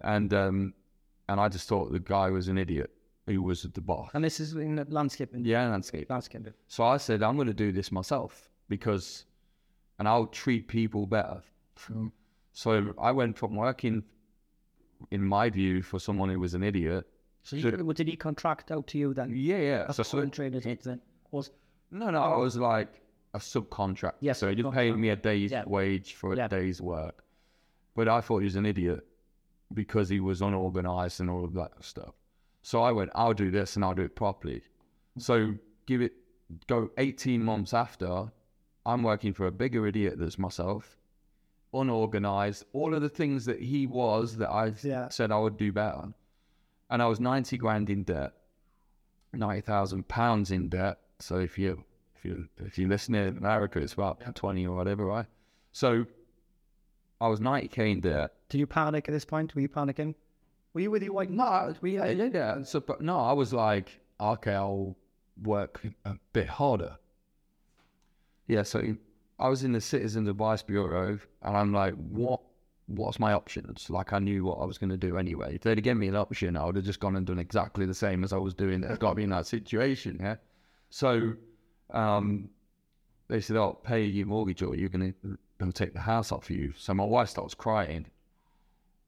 [0.00, 0.74] and um,
[1.28, 2.90] and I just thought the guy was an idiot
[3.26, 4.10] who was at the boss.
[4.14, 5.44] and this is in landscaping.
[5.44, 6.08] Yeah, landscape.
[6.08, 6.54] landscaping.
[6.68, 9.26] So I said, I'm going to do this myself because,
[9.98, 11.42] and I'll treat people better.
[12.52, 14.02] So I went from working,
[15.10, 17.04] in my view, for someone who was an idiot.
[17.42, 19.32] So you, what did he contract out to you then?
[19.34, 19.86] Yeah, yeah.
[19.88, 21.50] As So, a so trader then was
[21.90, 22.40] no, no, I oh.
[22.40, 23.02] was like
[23.34, 24.14] a subcontract.
[24.20, 25.64] Yes, So he just paid me a day's Yeah.
[25.66, 26.48] wage for a Yeah.
[26.48, 27.24] day's work.
[27.94, 29.04] But I thought he was an idiot
[29.74, 32.14] because he was unorganized and all of that stuff.
[32.62, 34.62] So I went, I'll do this and I'll do it properly.
[35.18, 35.54] So
[35.86, 36.12] give it,
[36.68, 38.30] go 18 months after,
[38.84, 40.96] I'm working for a bigger idiot that's myself,
[41.72, 45.08] unorganized, all of the things that he was that I Yeah.
[45.08, 46.12] said I would do better.
[46.90, 48.32] And I was 90 grand in debt,
[49.32, 50.98] 90,000 pounds in debt.
[51.20, 51.84] So if you,
[52.16, 55.26] if you, if you listen in America, it's about 20 or whatever, right?
[55.72, 56.04] So
[57.20, 58.32] I was 90k in debt.
[58.48, 59.54] Did you panic at this point?
[59.54, 60.14] Were you panicking?
[60.74, 61.30] Were you with your wife?
[61.30, 62.62] No, we, yeah, yeah.
[62.62, 64.96] So, but no, I was like, okay, I'll
[65.42, 66.96] work a bit harder.
[68.46, 68.96] Yeah, so
[69.38, 72.40] I was in the Citizens Advice Bureau, and I'm like, what?
[72.86, 73.88] What's my options?
[73.88, 75.54] Like, I knew what I was going to do anyway.
[75.54, 77.86] If they'd have given me an option, I would have just gone and done exactly
[77.86, 78.84] the same as I was doing.
[78.84, 80.36] I've got to be in that situation, yeah.
[80.90, 81.34] So,
[81.90, 82.50] um,
[83.28, 86.74] they said, "Oh, pay your mortgage, or you're going to take the house off you."
[86.76, 88.06] So my wife starts crying,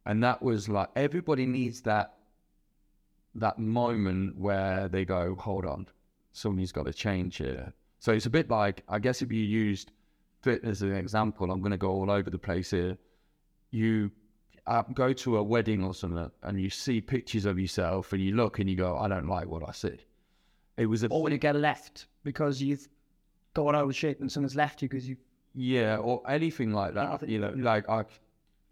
[0.06, 2.14] and that was like everybody needs that
[3.34, 5.88] that moment where they go, hold on,
[6.32, 7.72] something's got to change here.
[8.04, 9.90] So it's a bit like, I guess if you used
[10.42, 12.98] fitness as an example, I'm going to go all over the place here.
[13.70, 14.10] You
[14.66, 18.36] uh, go to a wedding or something and you see pictures of yourself and you
[18.36, 19.96] look and you go, I don't like what I see.
[20.76, 22.86] It was a Or when you get left because you've
[23.54, 25.16] got out of shape and someone's left you because you
[25.54, 27.08] yeah, or anything like that.
[27.08, 27.30] Anything.
[27.30, 28.04] You know, like I,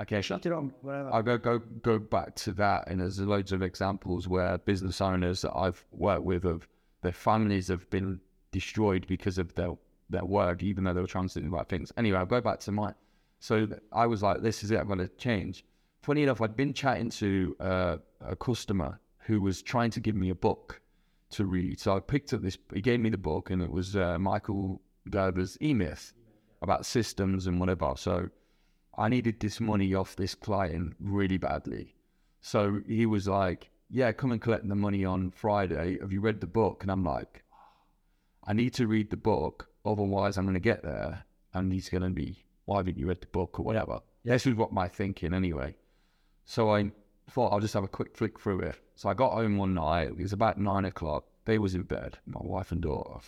[0.03, 1.11] okay, Shut it on, whatever.
[1.11, 5.40] I go go go back to that, and there's loads of examples where business owners
[5.40, 6.68] that I've worked with have
[7.01, 8.21] their families have been
[8.53, 9.73] destroyed because of their
[10.11, 11.91] their work, even though they were trying to do the right things.
[11.97, 12.95] Anyway, I'll go back to mine.
[13.41, 14.79] So I was like, this is it.
[14.79, 15.65] I'm going to change.
[16.03, 20.31] Funny enough, I'd been chatting to uh, a customer who was trying to give me
[20.31, 20.81] a book
[21.31, 21.81] to read.
[21.81, 22.59] So I picked up this.
[22.73, 26.12] He gave me the book, and it was uh, Michael Gerber's E Myth
[26.61, 27.95] about systems and whatever.
[27.97, 28.29] So
[28.97, 31.95] I needed this money off this client really badly.
[32.41, 35.99] So he was like, Yeah, come and collect the money on Friday.
[36.01, 36.83] Have you read the book?
[36.83, 37.42] And I'm like,
[38.45, 41.25] I need to read the book, otherwise I'm going to get there
[41.55, 44.01] and he's going to be, Why haven't you read the book or whatever?
[44.25, 45.77] This was what my thinking anyway.
[46.45, 46.91] So I
[47.31, 48.77] thought I'll just have a quick flick through it.
[48.97, 50.09] So I got home one night.
[50.09, 51.25] It was about nine o'clock.
[51.45, 53.19] They was in bed, my wife and daughter.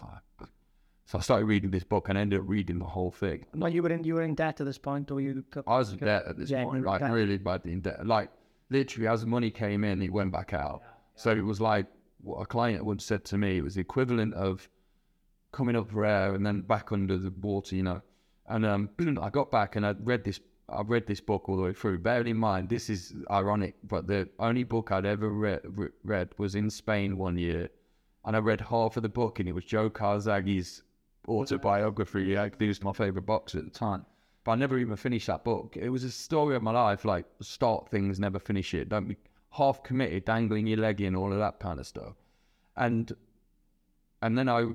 [1.06, 3.44] So I started reading this book and ended up reading the whole thing.
[3.54, 5.44] no, you were in you were in debt at this point, or you?
[5.66, 8.06] I was in debt at this Yeah, point, like can't- really badly in debt.
[8.06, 8.30] Like
[8.70, 10.82] literally, as the money came in, it went back out.
[11.16, 11.86] So it was like
[12.22, 13.58] what a client once said to me.
[13.58, 14.66] It was the equivalent of
[15.54, 18.02] coming up for air and then back under the water, you know.
[18.48, 18.90] And um,
[19.22, 20.40] I got back and I read this.
[20.68, 21.98] I read this book all the way through.
[21.98, 26.30] Bearing in mind, this is ironic, but the only book I'd ever read, re- read
[26.38, 27.68] was in Spain one year,
[28.24, 30.82] and I read half of the book, and it was Joe Calzaghe's
[31.28, 32.24] autobiography.
[32.24, 34.06] Yeah, he was my favorite boxer at the time.
[34.42, 35.76] But I never even finished that book.
[35.76, 38.88] It was a story of my life, like start things, never finish it.
[38.88, 39.16] Don't be
[39.50, 42.14] half committed, dangling your leg in, all of that kind of stuff.
[42.76, 43.12] And
[44.22, 44.68] and then I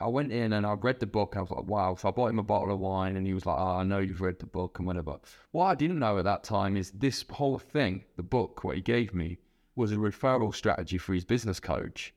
[0.00, 1.34] I went in and I read the book.
[1.36, 1.94] I was like, wow.
[1.94, 3.98] So I bought him a bottle of wine, and he was like, oh, I know
[3.98, 5.16] you've read the book and whatever.
[5.52, 8.82] What I didn't know at that time is this whole thing, the book, what he
[8.82, 9.38] gave me,
[9.76, 12.14] was a referral strategy for his business coach.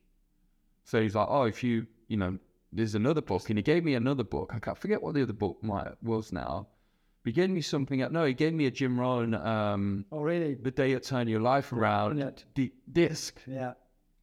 [0.86, 2.38] So he's like, oh, if you, you know,
[2.72, 4.52] there's another book, and he gave me another book.
[4.56, 6.68] I can't forget what the other book might was now.
[7.24, 8.00] But he gave me something.
[8.12, 10.56] No, he gave me a Jim Rohn, um, Oh, really?
[10.56, 13.40] the day you turn your life around di- disc.
[13.48, 13.74] Yeah.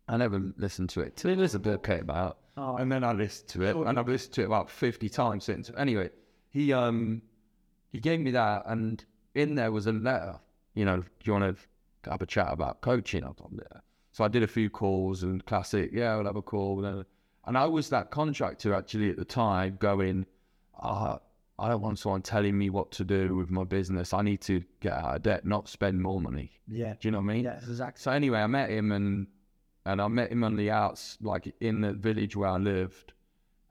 [0.06, 1.24] I never listened to it.
[1.24, 2.38] It was a bit came out.
[2.62, 3.86] Oh, And then I listened to it, Sure.
[3.88, 5.70] and I've listened to it about fifty times since.
[5.76, 6.10] Anyway,
[6.50, 7.22] he um
[7.90, 10.38] he gave me that, and in there was a letter.
[10.74, 11.56] You know, do you want
[12.04, 13.24] to have a chat about coaching?
[13.24, 13.80] I thought, yeah.
[14.12, 16.84] So I did a few calls and classic, yeah, we'll have a call.
[16.84, 17.04] And
[17.46, 20.26] and I was that contractor actually at the time going,
[20.80, 21.16] uh,
[21.58, 24.12] I don't want someone telling me what to do with my business.
[24.12, 26.50] I need to get out of debt, not spend more money.
[26.68, 26.94] yeah.
[27.00, 27.44] Do you know what I mean?
[27.44, 28.00] Yeah, exactly.
[28.02, 29.26] So anyway, I met him and
[29.90, 33.12] and I met him on the outs, like in the village where I lived,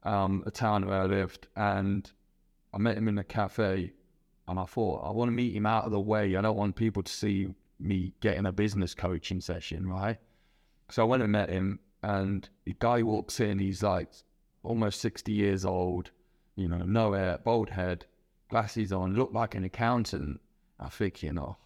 [0.02, 2.10] um, a town where I lived, and
[2.74, 3.92] I met him in a cafe,
[4.46, 6.36] and I thought I want to meet him out of the way.
[6.36, 10.18] I don't want people to see me getting a business coaching session, right?
[10.90, 13.58] So I went and met him, and the guy walks in.
[13.58, 14.08] He's like
[14.62, 16.10] almost sixty years old,
[16.56, 18.04] you know, no hair, bald head,
[18.50, 20.40] glasses on, looked like an accountant.
[20.78, 21.56] I think, you know,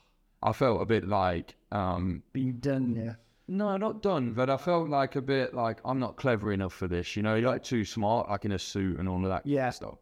[0.42, 1.56] I felt a bit like.
[1.72, 2.94] um Being done.
[2.94, 3.14] Yeah.
[3.46, 6.88] No, not done, but I felt like a bit like I'm not clever enough for
[6.88, 7.16] this.
[7.16, 9.70] You know, you're like too smart, like in a suit and all of that Yeah.
[9.70, 9.98] stuff.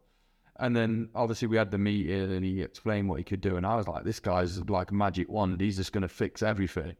[0.57, 3.57] And then obviously we had the meeting and he explained what he could do.
[3.57, 5.59] And I was like, this guy's like a magic wand.
[5.59, 6.95] He's just going to fix everything.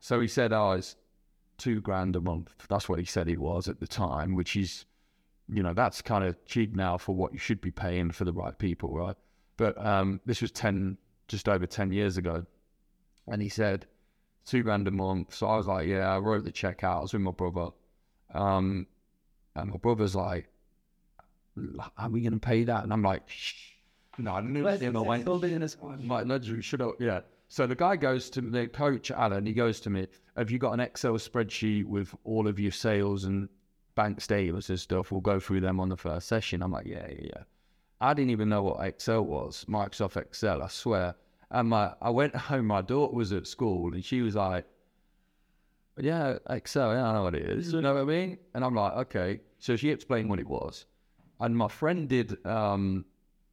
[0.00, 0.96] So he said, oh, it's
[1.58, 2.54] two grand a month.
[2.68, 4.86] That's what he said it was at the time, which is,
[5.48, 8.32] you know, that's kind of cheap now for what you should be paying for the
[8.32, 9.16] right people, right?
[9.56, 10.96] But um, this was 10,
[11.28, 12.46] just over 10 years ago.
[13.26, 13.86] And he said,
[14.44, 15.34] two grand a month.
[15.34, 16.98] So I was like, yeah, I wrote the check out.
[16.98, 17.68] I was with my brother.
[18.34, 18.86] Um,
[19.54, 20.48] and my brother's like,
[21.98, 22.84] are we going to pay that?
[22.84, 23.72] And I'm like, Shh.
[24.18, 24.96] no, I didn't Let's- him.
[24.96, 27.20] I went, let's build it in a- I'm like, no, should have, yeah.
[27.48, 30.06] So the guy goes to the coach, Alan, he goes to me,
[30.38, 33.50] have you got an Excel spreadsheet with all of your sales and
[33.94, 35.12] bank statements and stuff?
[35.12, 36.62] We'll go through them on the first session.
[36.62, 37.42] I'm like, yeah, yeah, yeah.
[38.00, 41.14] I didn't even know what Excel was, Microsoft Excel, I swear.
[41.52, 44.64] And my, I went home, my daughter was at school and she was like,
[45.98, 47.74] yeah, Excel, I know what it is.
[47.74, 48.38] You know what I mean?
[48.54, 49.40] And I'm like, okay.
[49.58, 50.86] So she explained what it was.
[51.40, 53.04] And my friend did, um,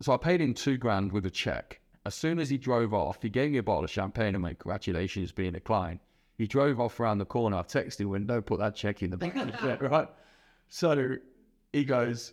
[0.02, 1.82] so I paid him two grand with a check.
[2.06, 4.60] As soon as he drove off, he gave me a bottle of champagne and went,
[4.60, 6.00] congratulations being a client.
[6.38, 7.58] He drove off around the corner.
[7.58, 9.36] I texted him, went, don't put that check in the bank,
[9.82, 10.08] right?
[10.70, 11.18] So
[11.74, 12.32] he goes,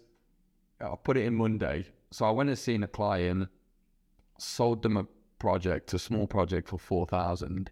[0.80, 1.86] I'll put it in Monday.
[2.12, 3.48] So I went and seen a client,
[4.38, 5.06] sold them a
[5.38, 7.70] project, a small project for 4,000.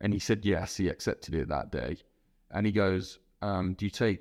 [0.00, 1.98] And he said, yes, he accepted it that day.
[2.50, 4.20] And he goes, um, do you take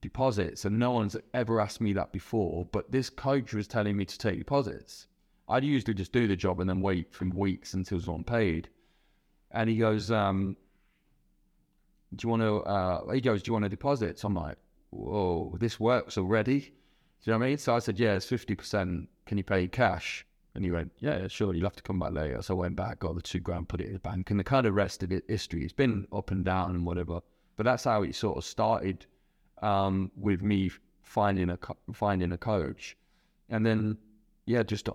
[0.00, 0.64] deposits?
[0.64, 4.18] And no one's ever asked me that before, but this coach was telling me to
[4.18, 5.06] take deposits.
[5.48, 8.68] I'd usually just do the job and then wait for weeks until someone paid.
[9.50, 10.56] And he goes, um,
[12.14, 14.18] do you want to, uh, he goes, do you want to deposit?
[14.18, 14.56] So I'm like,
[14.90, 16.60] whoa, this works already.
[16.60, 17.58] Do you know what I mean?
[17.58, 19.06] So I said, yeah, it's 50%.
[19.26, 20.26] Can you pay cash?
[20.54, 21.54] And he went, yeah, sure.
[21.54, 22.42] You'll have to come back later.
[22.42, 24.30] So I went back, got the two grand, put it in the bank.
[24.30, 25.64] And the kind of rest of it history.
[25.64, 27.20] It's been up and down and whatever.
[27.56, 29.06] But that's how it sort of started
[29.62, 30.70] um, with me
[31.02, 31.58] finding a
[31.92, 32.96] finding a coach.
[33.48, 33.96] And then,
[34.46, 34.88] yeah, just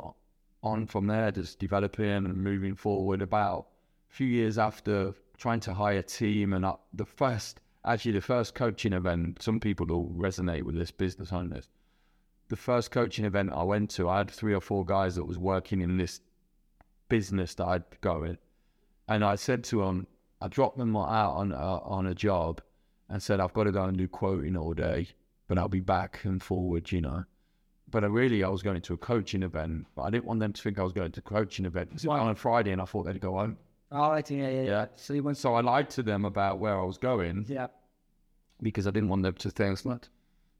[0.63, 3.21] on, from there, just developing and moving forward.
[3.21, 3.67] About
[4.11, 8.53] a few years after trying to hire a team and the first, actually the first
[8.53, 11.69] coaching event, some people will resonate with this business owners
[12.49, 15.37] the first coaching event I went to, I had three or four guys that was
[15.37, 16.21] working in this
[17.09, 18.37] business that I'd go in,
[19.07, 20.07] and I said to them,
[20.41, 22.61] I dropped them out on uh, on a job,
[23.09, 25.09] and said I've got to go and do quoting all day,
[25.47, 27.23] but I'll be back and forward, you know.
[27.89, 30.51] But I really, I was going to a coaching event, but I didn't want them
[30.51, 31.93] to think I was going to a coaching event.
[31.93, 33.57] Was on a Friday, and I thought they'd go home.
[33.91, 34.85] Oh, right, yeah, yeah, yeah.
[34.97, 37.67] So you went, So I lied to them about where I was going yeah.
[38.61, 39.79] because I didn't want them to think?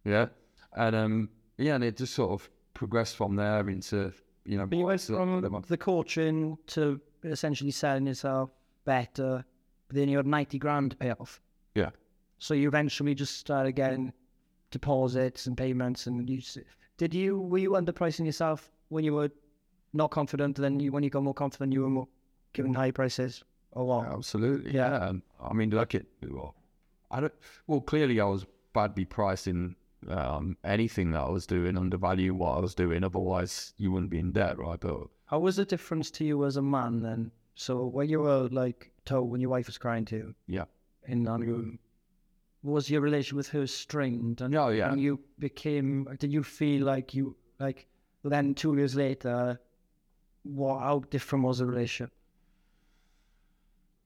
[0.05, 0.27] Yeah.
[0.73, 4.13] And um yeah, and it just sort of progressed from there into
[4.45, 8.51] you know But you went from the coaching to essentially selling yourself
[8.85, 9.43] better,
[9.87, 11.41] but then you had 90 grand to pay off.
[11.75, 11.89] Yeah.
[12.39, 14.13] So you eventually just started getting
[14.71, 16.07] deposits and payments.
[16.07, 16.41] And you
[16.97, 19.31] did you, were you underpricing yourself when you were
[19.93, 20.55] not confident?
[20.57, 22.07] Then you, when you got more confident, you were more
[22.53, 24.07] giving high prices or what?
[24.07, 24.73] Absolutely.
[24.73, 25.11] Yeah.
[25.11, 25.13] Yeah.
[25.41, 26.55] I mean look at well
[27.11, 27.33] I don't
[27.67, 29.75] well clearly I was badly pricing
[30.07, 34.19] um anything that I was doing, undervalue what I was doing, otherwise you wouldn't be
[34.19, 34.79] in debt, right?
[34.79, 37.31] But How was the difference to you as a man then?
[37.55, 40.65] So when you were like told when your wife was crying to you yeah.
[41.07, 41.79] in that room,
[42.63, 44.41] was your relation with her strained?
[44.41, 44.91] And Oh yeah.
[44.91, 47.87] and you became did you feel like you like
[48.23, 49.59] then two years later
[50.43, 52.11] what how different was the relationship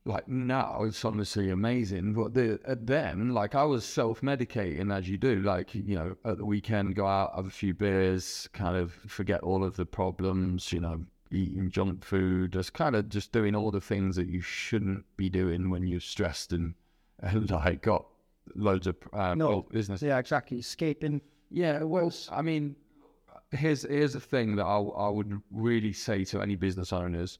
[0.06, 2.14] like now it's honestly amazing.
[2.14, 6.38] But the, at then like i was self-medicating as you do like you know at
[6.38, 10.72] the weekend go out have a few beers kind of forget all of the problems
[10.74, 14.41] you know eating junk food just kind of just doing all the things that you
[14.41, 16.74] shouldn't be doing when you're stressed and,
[17.20, 18.06] and like got
[18.56, 19.62] loads of um, No.
[19.72, 20.02] business.
[20.02, 20.58] Yeah exactly.
[20.58, 21.22] Escaping.
[21.49, 22.76] Yeah, well, I mean,
[23.52, 27.39] here's here's the thing that I I would really say to any business owners: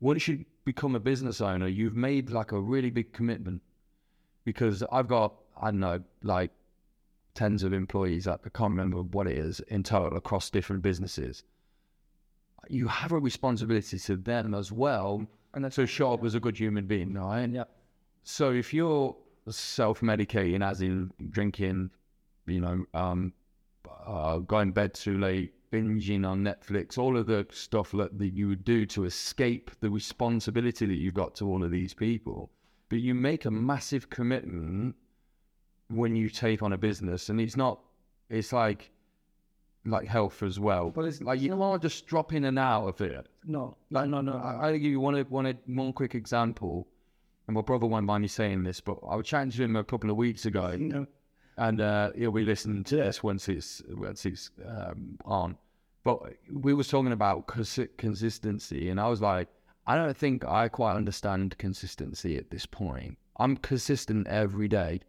[0.00, 3.62] once you become a business owner, you've made like a really big commitment.
[4.44, 6.50] Because I've got I don't know like
[7.34, 8.26] tens of employees.
[8.26, 11.44] I can't remember what it is in total across different businesses.
[12.68, 16.40] You have a responsibility to them as well, and that's to show up as a
[16.40, 17.48] good human being, right?
[17.50, 17.64] yeah
[18.22, 19.16] So if you're
[19.48, 21.90] self-medicating, as in drinking,
[22.46, 23.32] you know, um,
[24.06, 28.32] uh, going to bed too late, binging on Netflix, all of the stuff that, that
[28.32, 32.50] you would do to escape the responsibility that you've got to all of these people,
[32.88, 34.94] but you make a massive commitment
[35.88, 37.80] when you take on a business, and it's not,
[38.30, 38.90] it's like,
[39.84, 40.90] like health as well.
[40.90, 43.26] But it's- like you don't want to just drop in and out of it.
[43.44, 46.86] no no no no I, I give you one one one quick example,
[47.46, 49.84] and my brother won't mind me saying this, but I was chatting to him a
[49.84, 51.06] couple of weeks ago, no
[51.56, 55.56] and uh, he'll be listening to this once it's once it's um, on.
[56.04, 59.48] But we was talking about consi- consistency, and I was like,
[59.86, 63.16] I don't think I quite understand consistency at this point.
[63.38, 65.00] I'm consistent every day,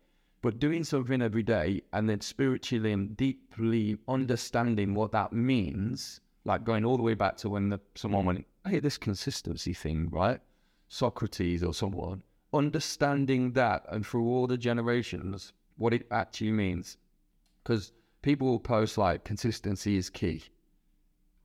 [0.42, 6.64] but doing something every day and then spiritually and deeply understanding what that means, like
[6.64, 10.40] going all the way back to when the, someone went, "Hey, this consistency thing, right?"
[10.88, 12.24] Socrates or someone
[12.54, 16.96] understanding that, and through all the generations, what it actually means,
[17.62, 17.92] because
[18.22, 20.42] people will post like consistency is key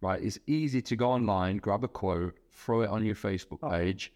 [0.00, 0.22] right?
[0.22, 3.70] It's easy to go online, grab a quote, throw it on your Facebook Oh.
[3.70, 4.12] page,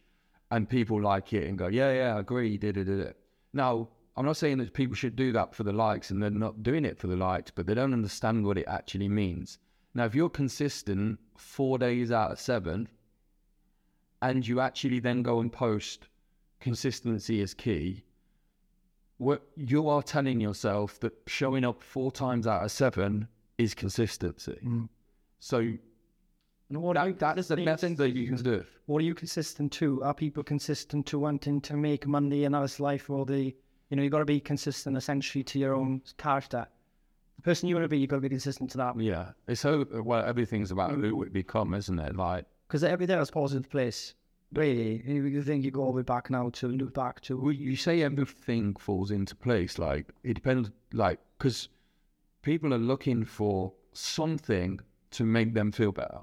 [0.51, 3.16] and people like it and go, yeah, yeah, I agree, did it, did it.
[3.53, 6.62] Now, I'm not saying that people should do that for the likes and they're not
[6.62, 9.59] doing it for the likes, but they don't understand what it actually means.
[9.95, 12.89] Now, if you're consistent four days out of seven,
[14.22, 16.09] and you actually then go and post
[16.61, 18.05] consistency is key,
[19.18, 23.28] what you are telling yourself that showing up four times out of seven
[23.59, 24.59] is consistency.
[24.64, 24.89] Mm.
[25.45, 25.78] So And
[26.82, 28.64] what are you that, that is the consistent- method that you can do.
[28.86, 30.03] What are you consistent to?
[30.03, 33.55] Are people consistent to wanting to make money in this life, or the
[33.90, 36.66] you know you got to be consistent essentially to your own character.
[37.36, 38.99] The person you want to be, you've got to be consistent to that.
[38.99, 40.24] Yeah, it's so well.
[40.24, 42.16] Everything's about who we become, isn't it?
[42.16, 44.14] Like Because every day is a positive place.
[44.55, 47.36] Really, you you think you go all the way back now to look back to.
[47.36, 49.78] well, you say everything falls into place.
[49.78, 50.70] Like it depends.
[50.95, 51.68] Like because
[52.40, 54.80] people are looking for something
[55.15, 56.21] to make them feel better.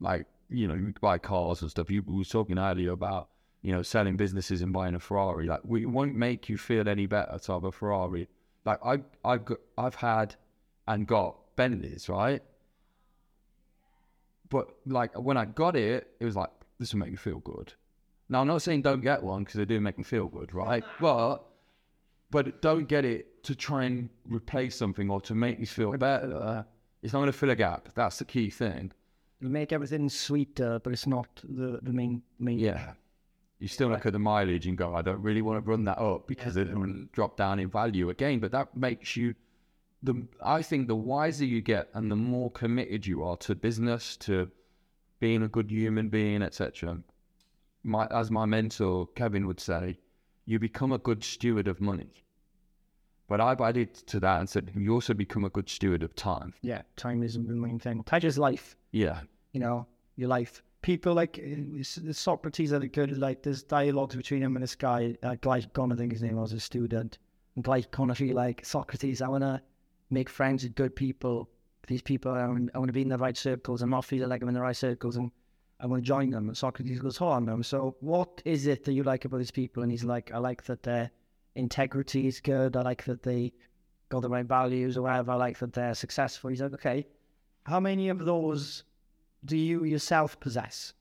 [0.00, 1.90] Like you know, you buy cars and stuff.
[1.90, 3.28] You we were talking earlier about
[3.62, 5.46] you know selling businesses and buying a Ferrari.
[5.46, 8.28] Like we won't make you feel any better to have a Ferrari.
[8.64, 10.34] Like I I've got, I've had
[10.86, 12.42] and got Bentleys, right?
[14.48, 17.72] But like when I got it, it was like this will make me feel good.
[18.28, 20.84] Now I'm not saying don't get one because they do make me feel good, right?
[21.00, 21.44] but
[22.30, 26.66] but don't get it to try and replace something or to make you feel better.
[27.06, 27.90] It's not going to fill a gap.
[27.94, 28.90] That's the key thing.
[29.38, 32.58] You make everything sweeter, but it's not the, the main main.
[32.58, 32.94] Yeah.
[33.60, 35.98] You still look at the mileage and go, I don't really want to run that
[35.98, 38.40] up because it will drop down in value again.
[38.40, 39.36] But that makes you
[40.02, 44.16] the I think the wiser you get and the more committed you are to business,
[44.26, 44.50] to
[45.20, 46.98] being a good human being, etc.
[47.84, 49.96] My as my mentor Kevin would say,
[50.44, 52.24] you become a good steward of money.
[53.28, 56.54] But I've added to that and said, you also become a good steward of time.
[56.62, 58.04] Yeah, time is the main thing.
[58.04, 58.76] Time is life.
[58.92, 59.20] Yeah.
[59.52, 60.62] You know, your life.
[60.82, 61.40] People like
[62.12, 63.18] Socrates are good.
[63.18, 66.52] Like there's dialogues between him and this guy, uh, Glaucon, I think his name was,
[66.52, 67.18] a student.
[67.56, 69.60] And Glaucon, I feel like Socrates, I wanna
[70.10, 71.48] make friends with good people.
[71.88, 73.82] These people, I want, I want to be in the right circles.
[73.82, 75.30] I'm not feeling like I'm in the right circles, and
[75.78, 76.48] I want to join them.
[76.48, 77.62] And Socrates goes, "Hold on, them.
[77.62, 80.64] So, what is it that you like about these people?" And he's like, "I like
[80.64, 81.12] that their
[81.56, 82.76] integrity is good.
[82.76, 83.52] I like that they
[84.08, 85.32] got the right values or whatever.
[85.32, 87.06] I like that they're successful." He's like, "Okay,
[87.64, 88.84] how many of those
[89.44, 90.94] do you yourself possess?"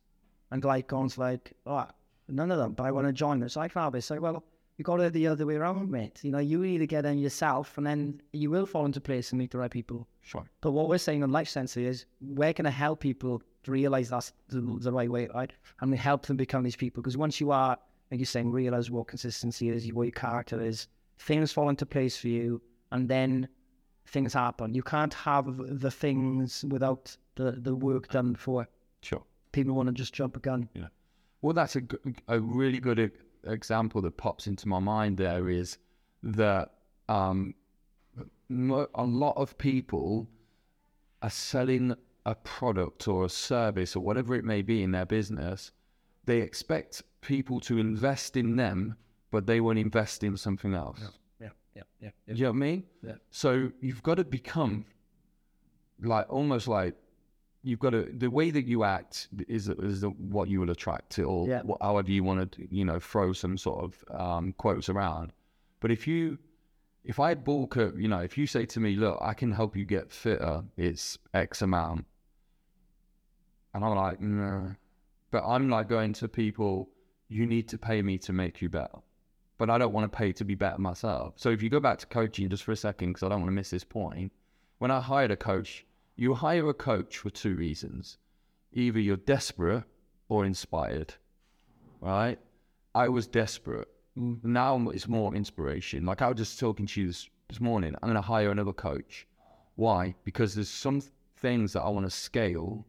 [0.52, 1.88] And Glaucon's like, "Oh,
[2.28, 4.10] none of them, but I want to join them." So I found this.
[4.10, 4.44] Like, well
[4.78, 6.20] you got it the other way around, mate.
[6.24, 9.32] You know, you need to get in yourself, and then you will fall into place
[9.32, 10.08] and meet the right people.
[10.22, 10.46] Sure.
[10.62, 14.34] But what we're saying on Life Sensei is we're going to help people realize that's
[14.50, 15.52] the, the right way, right?
[15.80, 17.02] And we help them become these people.
[17.02, 17.78] Because once you are,
[18.12, 20.88] like you're saying, realize what consistency is, what your character is,
[21.18, 23.48] things fall into place for you, and then
[24.08, 24.74] things happen.
[24.74, 25.46] You can't have
[25.80, 28.68] the things without the, the work done before.
[29.02, 29.24] Sure.
[29.52, 30.70] People want to just jump a gun.
[30.74, 30.88] Yeah.
[31.42, 31.82] Well, that's a,
[32.28, 33.12] a really good
[33.44, 35.78] example that pops into my mind there is
[36.24, 36.74] that
[37.08, 37.54] um,
[38.50, 40.28] a lot of people
[41.22, 41.96] are selling
[42.26, 45.72] a product or a service or whatever it may be in their business.
[46.26, 48.96] They expect people to invest in them,
[49.32, 51.00] but they won't invest in something else.
[51.42, 52.10] Yeah, yeah, yeah.
[52.28, 52.34] yeah.
[52.34, 52.84] you know what I mean?
[53.04, 53.14] Yeah.
[53.32, 54.86] So you've got to become
[56.02, 56.96] like almost like
[57.64, 61.24] you've got to the way that you act is is what you will attract to,
[61.24, 61.62] or yeah.
[61.82, 65.34] however you want to you know throw some sort of um, quotes around.
[65.80, 66.38] But if you
[67.06, 69.76] if I bulk up, you know, if you say to me, look, I can help
[69.76, 72.06] you get fitter, it's X amount.
[73.74, 74.76] And I'm like, no.
[75.30, 76.90] But I'm like going to people,
[77.28, 79.00] you need to pay me to make you better.
[79.58, 81.34] But I don't want to pay to be better myself.
[81.38, 83.50] So if you go back to coaching just for a second, because I don't want
[83.50, 84.32] to miss this point,
[84.80, 88.18] when I hired a coach, you hire a coach for two reasons.
[88.74, 89.84] Either you're desperate
[90.28, 91.14] or inspired,
[92.02, 92.38] right?
[92.94, 93.88] I was desperate.
[94.18, 94.44] Mm.
[94.44, 96.06] Now it's more inspiration.
[96.06, 97.96] Like I was just talking to you this, this morning.
[97.96, 99.28] I'm going to hire another coach.
[99.76, 100.16] Why?
[100.24, 101.02] Because there's some
[101.38, 102.86] things that I want to scale.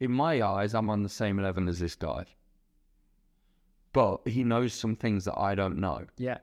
[0.00, 2.24] In my eyes, I'm on the same level as this guy.
[3.98, 6.06] But he knows some things that I don't know.
[6.16, 6.38] Yeah.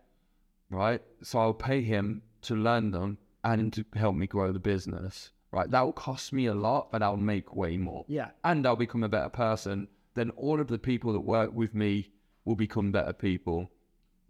[0.69, 1.01] Right?
[1.21, 5.71] So I'll pay him to learn them and to help me grow the business right?
[5.71, 8.03] That will cost me a lot, but I'll make way more.
[8.09, 8.31] Yeah.
[8.43, 9.87] And I'll become a better person.
[10.13, 12.09] Then all of the people that work with me
[12.43, 13.71] will become better people.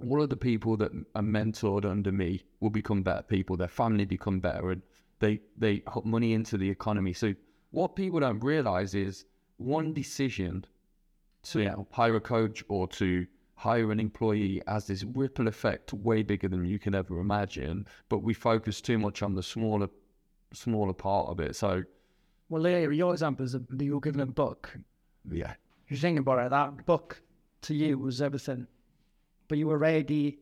[0.08, 3.58] All of the people that are mentored under me will become better people.
[3.58, 4.84] Their family become better and
[5.20, 7.14] they, they put money into the economy.
[7.14, 7.34] So
[7.72, 9.26] what people don't realize is
[9.58, 10.66] one decision
[11.46, 11.76] to yeah.
[11.92, 13.26] hire a coach or to
[13.56, 17.88] hire an employee has this ripple effect way bigger than you can ever imagine.
[18.10, 19.90] But we focus too much on the smaller
[20.54, 21.56] smaller part of it.
[21.56, 21.84] So,
[22.50, 24.78] well, Leah, your example is you were given a book.
[25.30, 25.54] Yeah.
[25.90, 26.50] You're thinking about it.
[26.50, 27.22] That book
[27.64, 28.68] to you was everything,
[29.48, 30.40] but you were ready,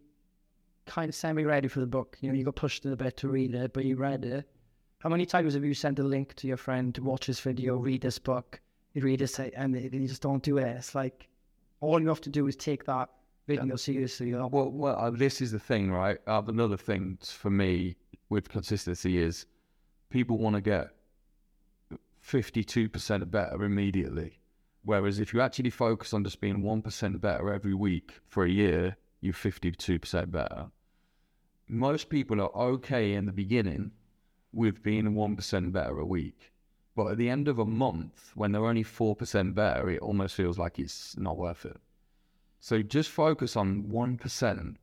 [0.85, 2.17] kind of semi-ready for the book.
[2.21, 4.49] You know, you got pushed in a bit to read it, but you read it.
[4.99, 7.75] How many times have you sent a link to your friend to watch this video,
[7.75, 8.61] read this book,
[8.93, 10.67] you read it, and you just don't do it?
[10.77, 11.27] It's like
[11.81, 13.09] all you have to do is take that
[13.47, 13.75] video yeah.
[13.75, 14.29] seriously.
[14.29, 14.47] You know?
[14.47, 16.17] Well, well, uh, this is the thing, right?
[16.27, 17.95] Uh, another thing for me
[18.29, 19.45] with consistency is
[20.09, 20.89] people want to get
[22.25, 24.39] 52% better immediately.
[24.85, 28.97] Whereas if you actually focus on just being 1% better every week for a year,
[29.21, 30.67] you're 52% better.
[31.69, 33.91] Most people are okay in the beginning
[34.51, 36.51] with being 1% better a week.
[36.95, 40.59] But at the end of a month, when they're only 4% better, it almost feels
[40.59, 41.77] like it's not worth it.
[42.59, 44.75] So just focus on 1%.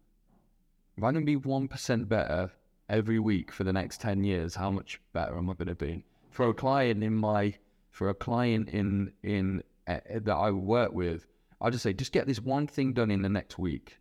[0.97, 2.51] If I can be 1% better
[2.89, 6.05] every week for the next 10 years, how much better am I going to be?
[6.31, 7.55] For a client in my,
[7.91, 11.27] for a client in, in, uh, that I work with,
[11.61, 13.99] I just say, just get this one thing done in the next week.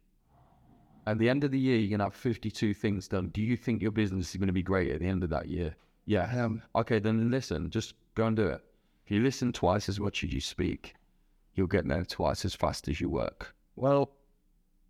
[1.05, 3.29] At the end of the year, you're going to have 52 things done.
[3.29, 5.47] Do you think your business is going to be great at the end of that
[5.47, 5.75] year?
[6.09, 6.43] Yeah.
[6.45, 7.69] Um, Okay, then listen.
[7.69, 8.61] Just go and do it.
[9.05, 10.95] If you listen twice as much as you speak,
[11.53, 13.53] you'll get there twice as fast as you work.
[13.75, 14.03] well,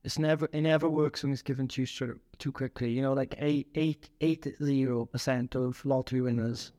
[0.06, 2.90] it's never it never works when it's given too straight, too quickly.
[2.90, 6.72] You know, like eight eight eight zero percent of lottery winners,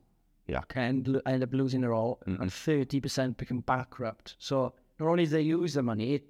[0.49, 0.63] Yeah.
[0.69, 2.41] can lo- end up losing it all, Mhm.
[2.41, 4.37] and thirty percent become bankrupt.
[4.39, 6.23] So not only do they use the money,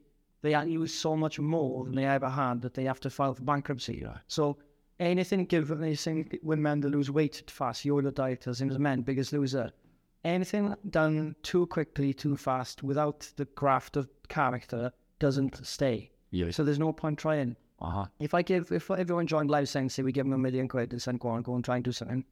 [0.42, 3.44] they use so much more than they ever had that they have to file for
[3.44, 4.04] bankruptcy.
[4.26, 4.58] So
[5.00, 9.00] anything given, anything when men that lose weight fast, you're the dieters, and as men,
[9.02, 9.72] biggest loser.
[10.22, 16.10] Anything done too quickly, too fast, without the graft of character, doesn't stay.
[16.30, 16.50] Yeah.
[16.50, 17.56] So there's no point trying.
[17.80, 18.06] Uh huh.
[18.20, 21.00] If I give, if everyone joined Life Sensei we give them a million quid and
[21.00, 22.24] send go on, go and try and do something,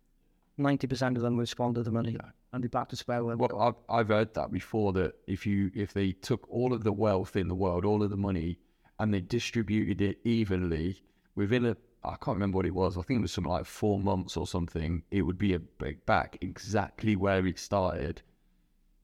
[0.59, 2.19] ninety percent of them will squander the money
[2.53, 3.39] and be back to square one.
[3.39, 6.93] Well, I've, I've heard that before that if you if they took all of the
[6.93, 8.59] wealth in the world, all of the money,
[8.99, 11.01] and they distributed it evenly
[11.35, 12.97] within a I can't remember what it was.
[12.97, 15.03] I think it was something like four months or something.
[15.11, 18.23] It would be a big back exactly where it started,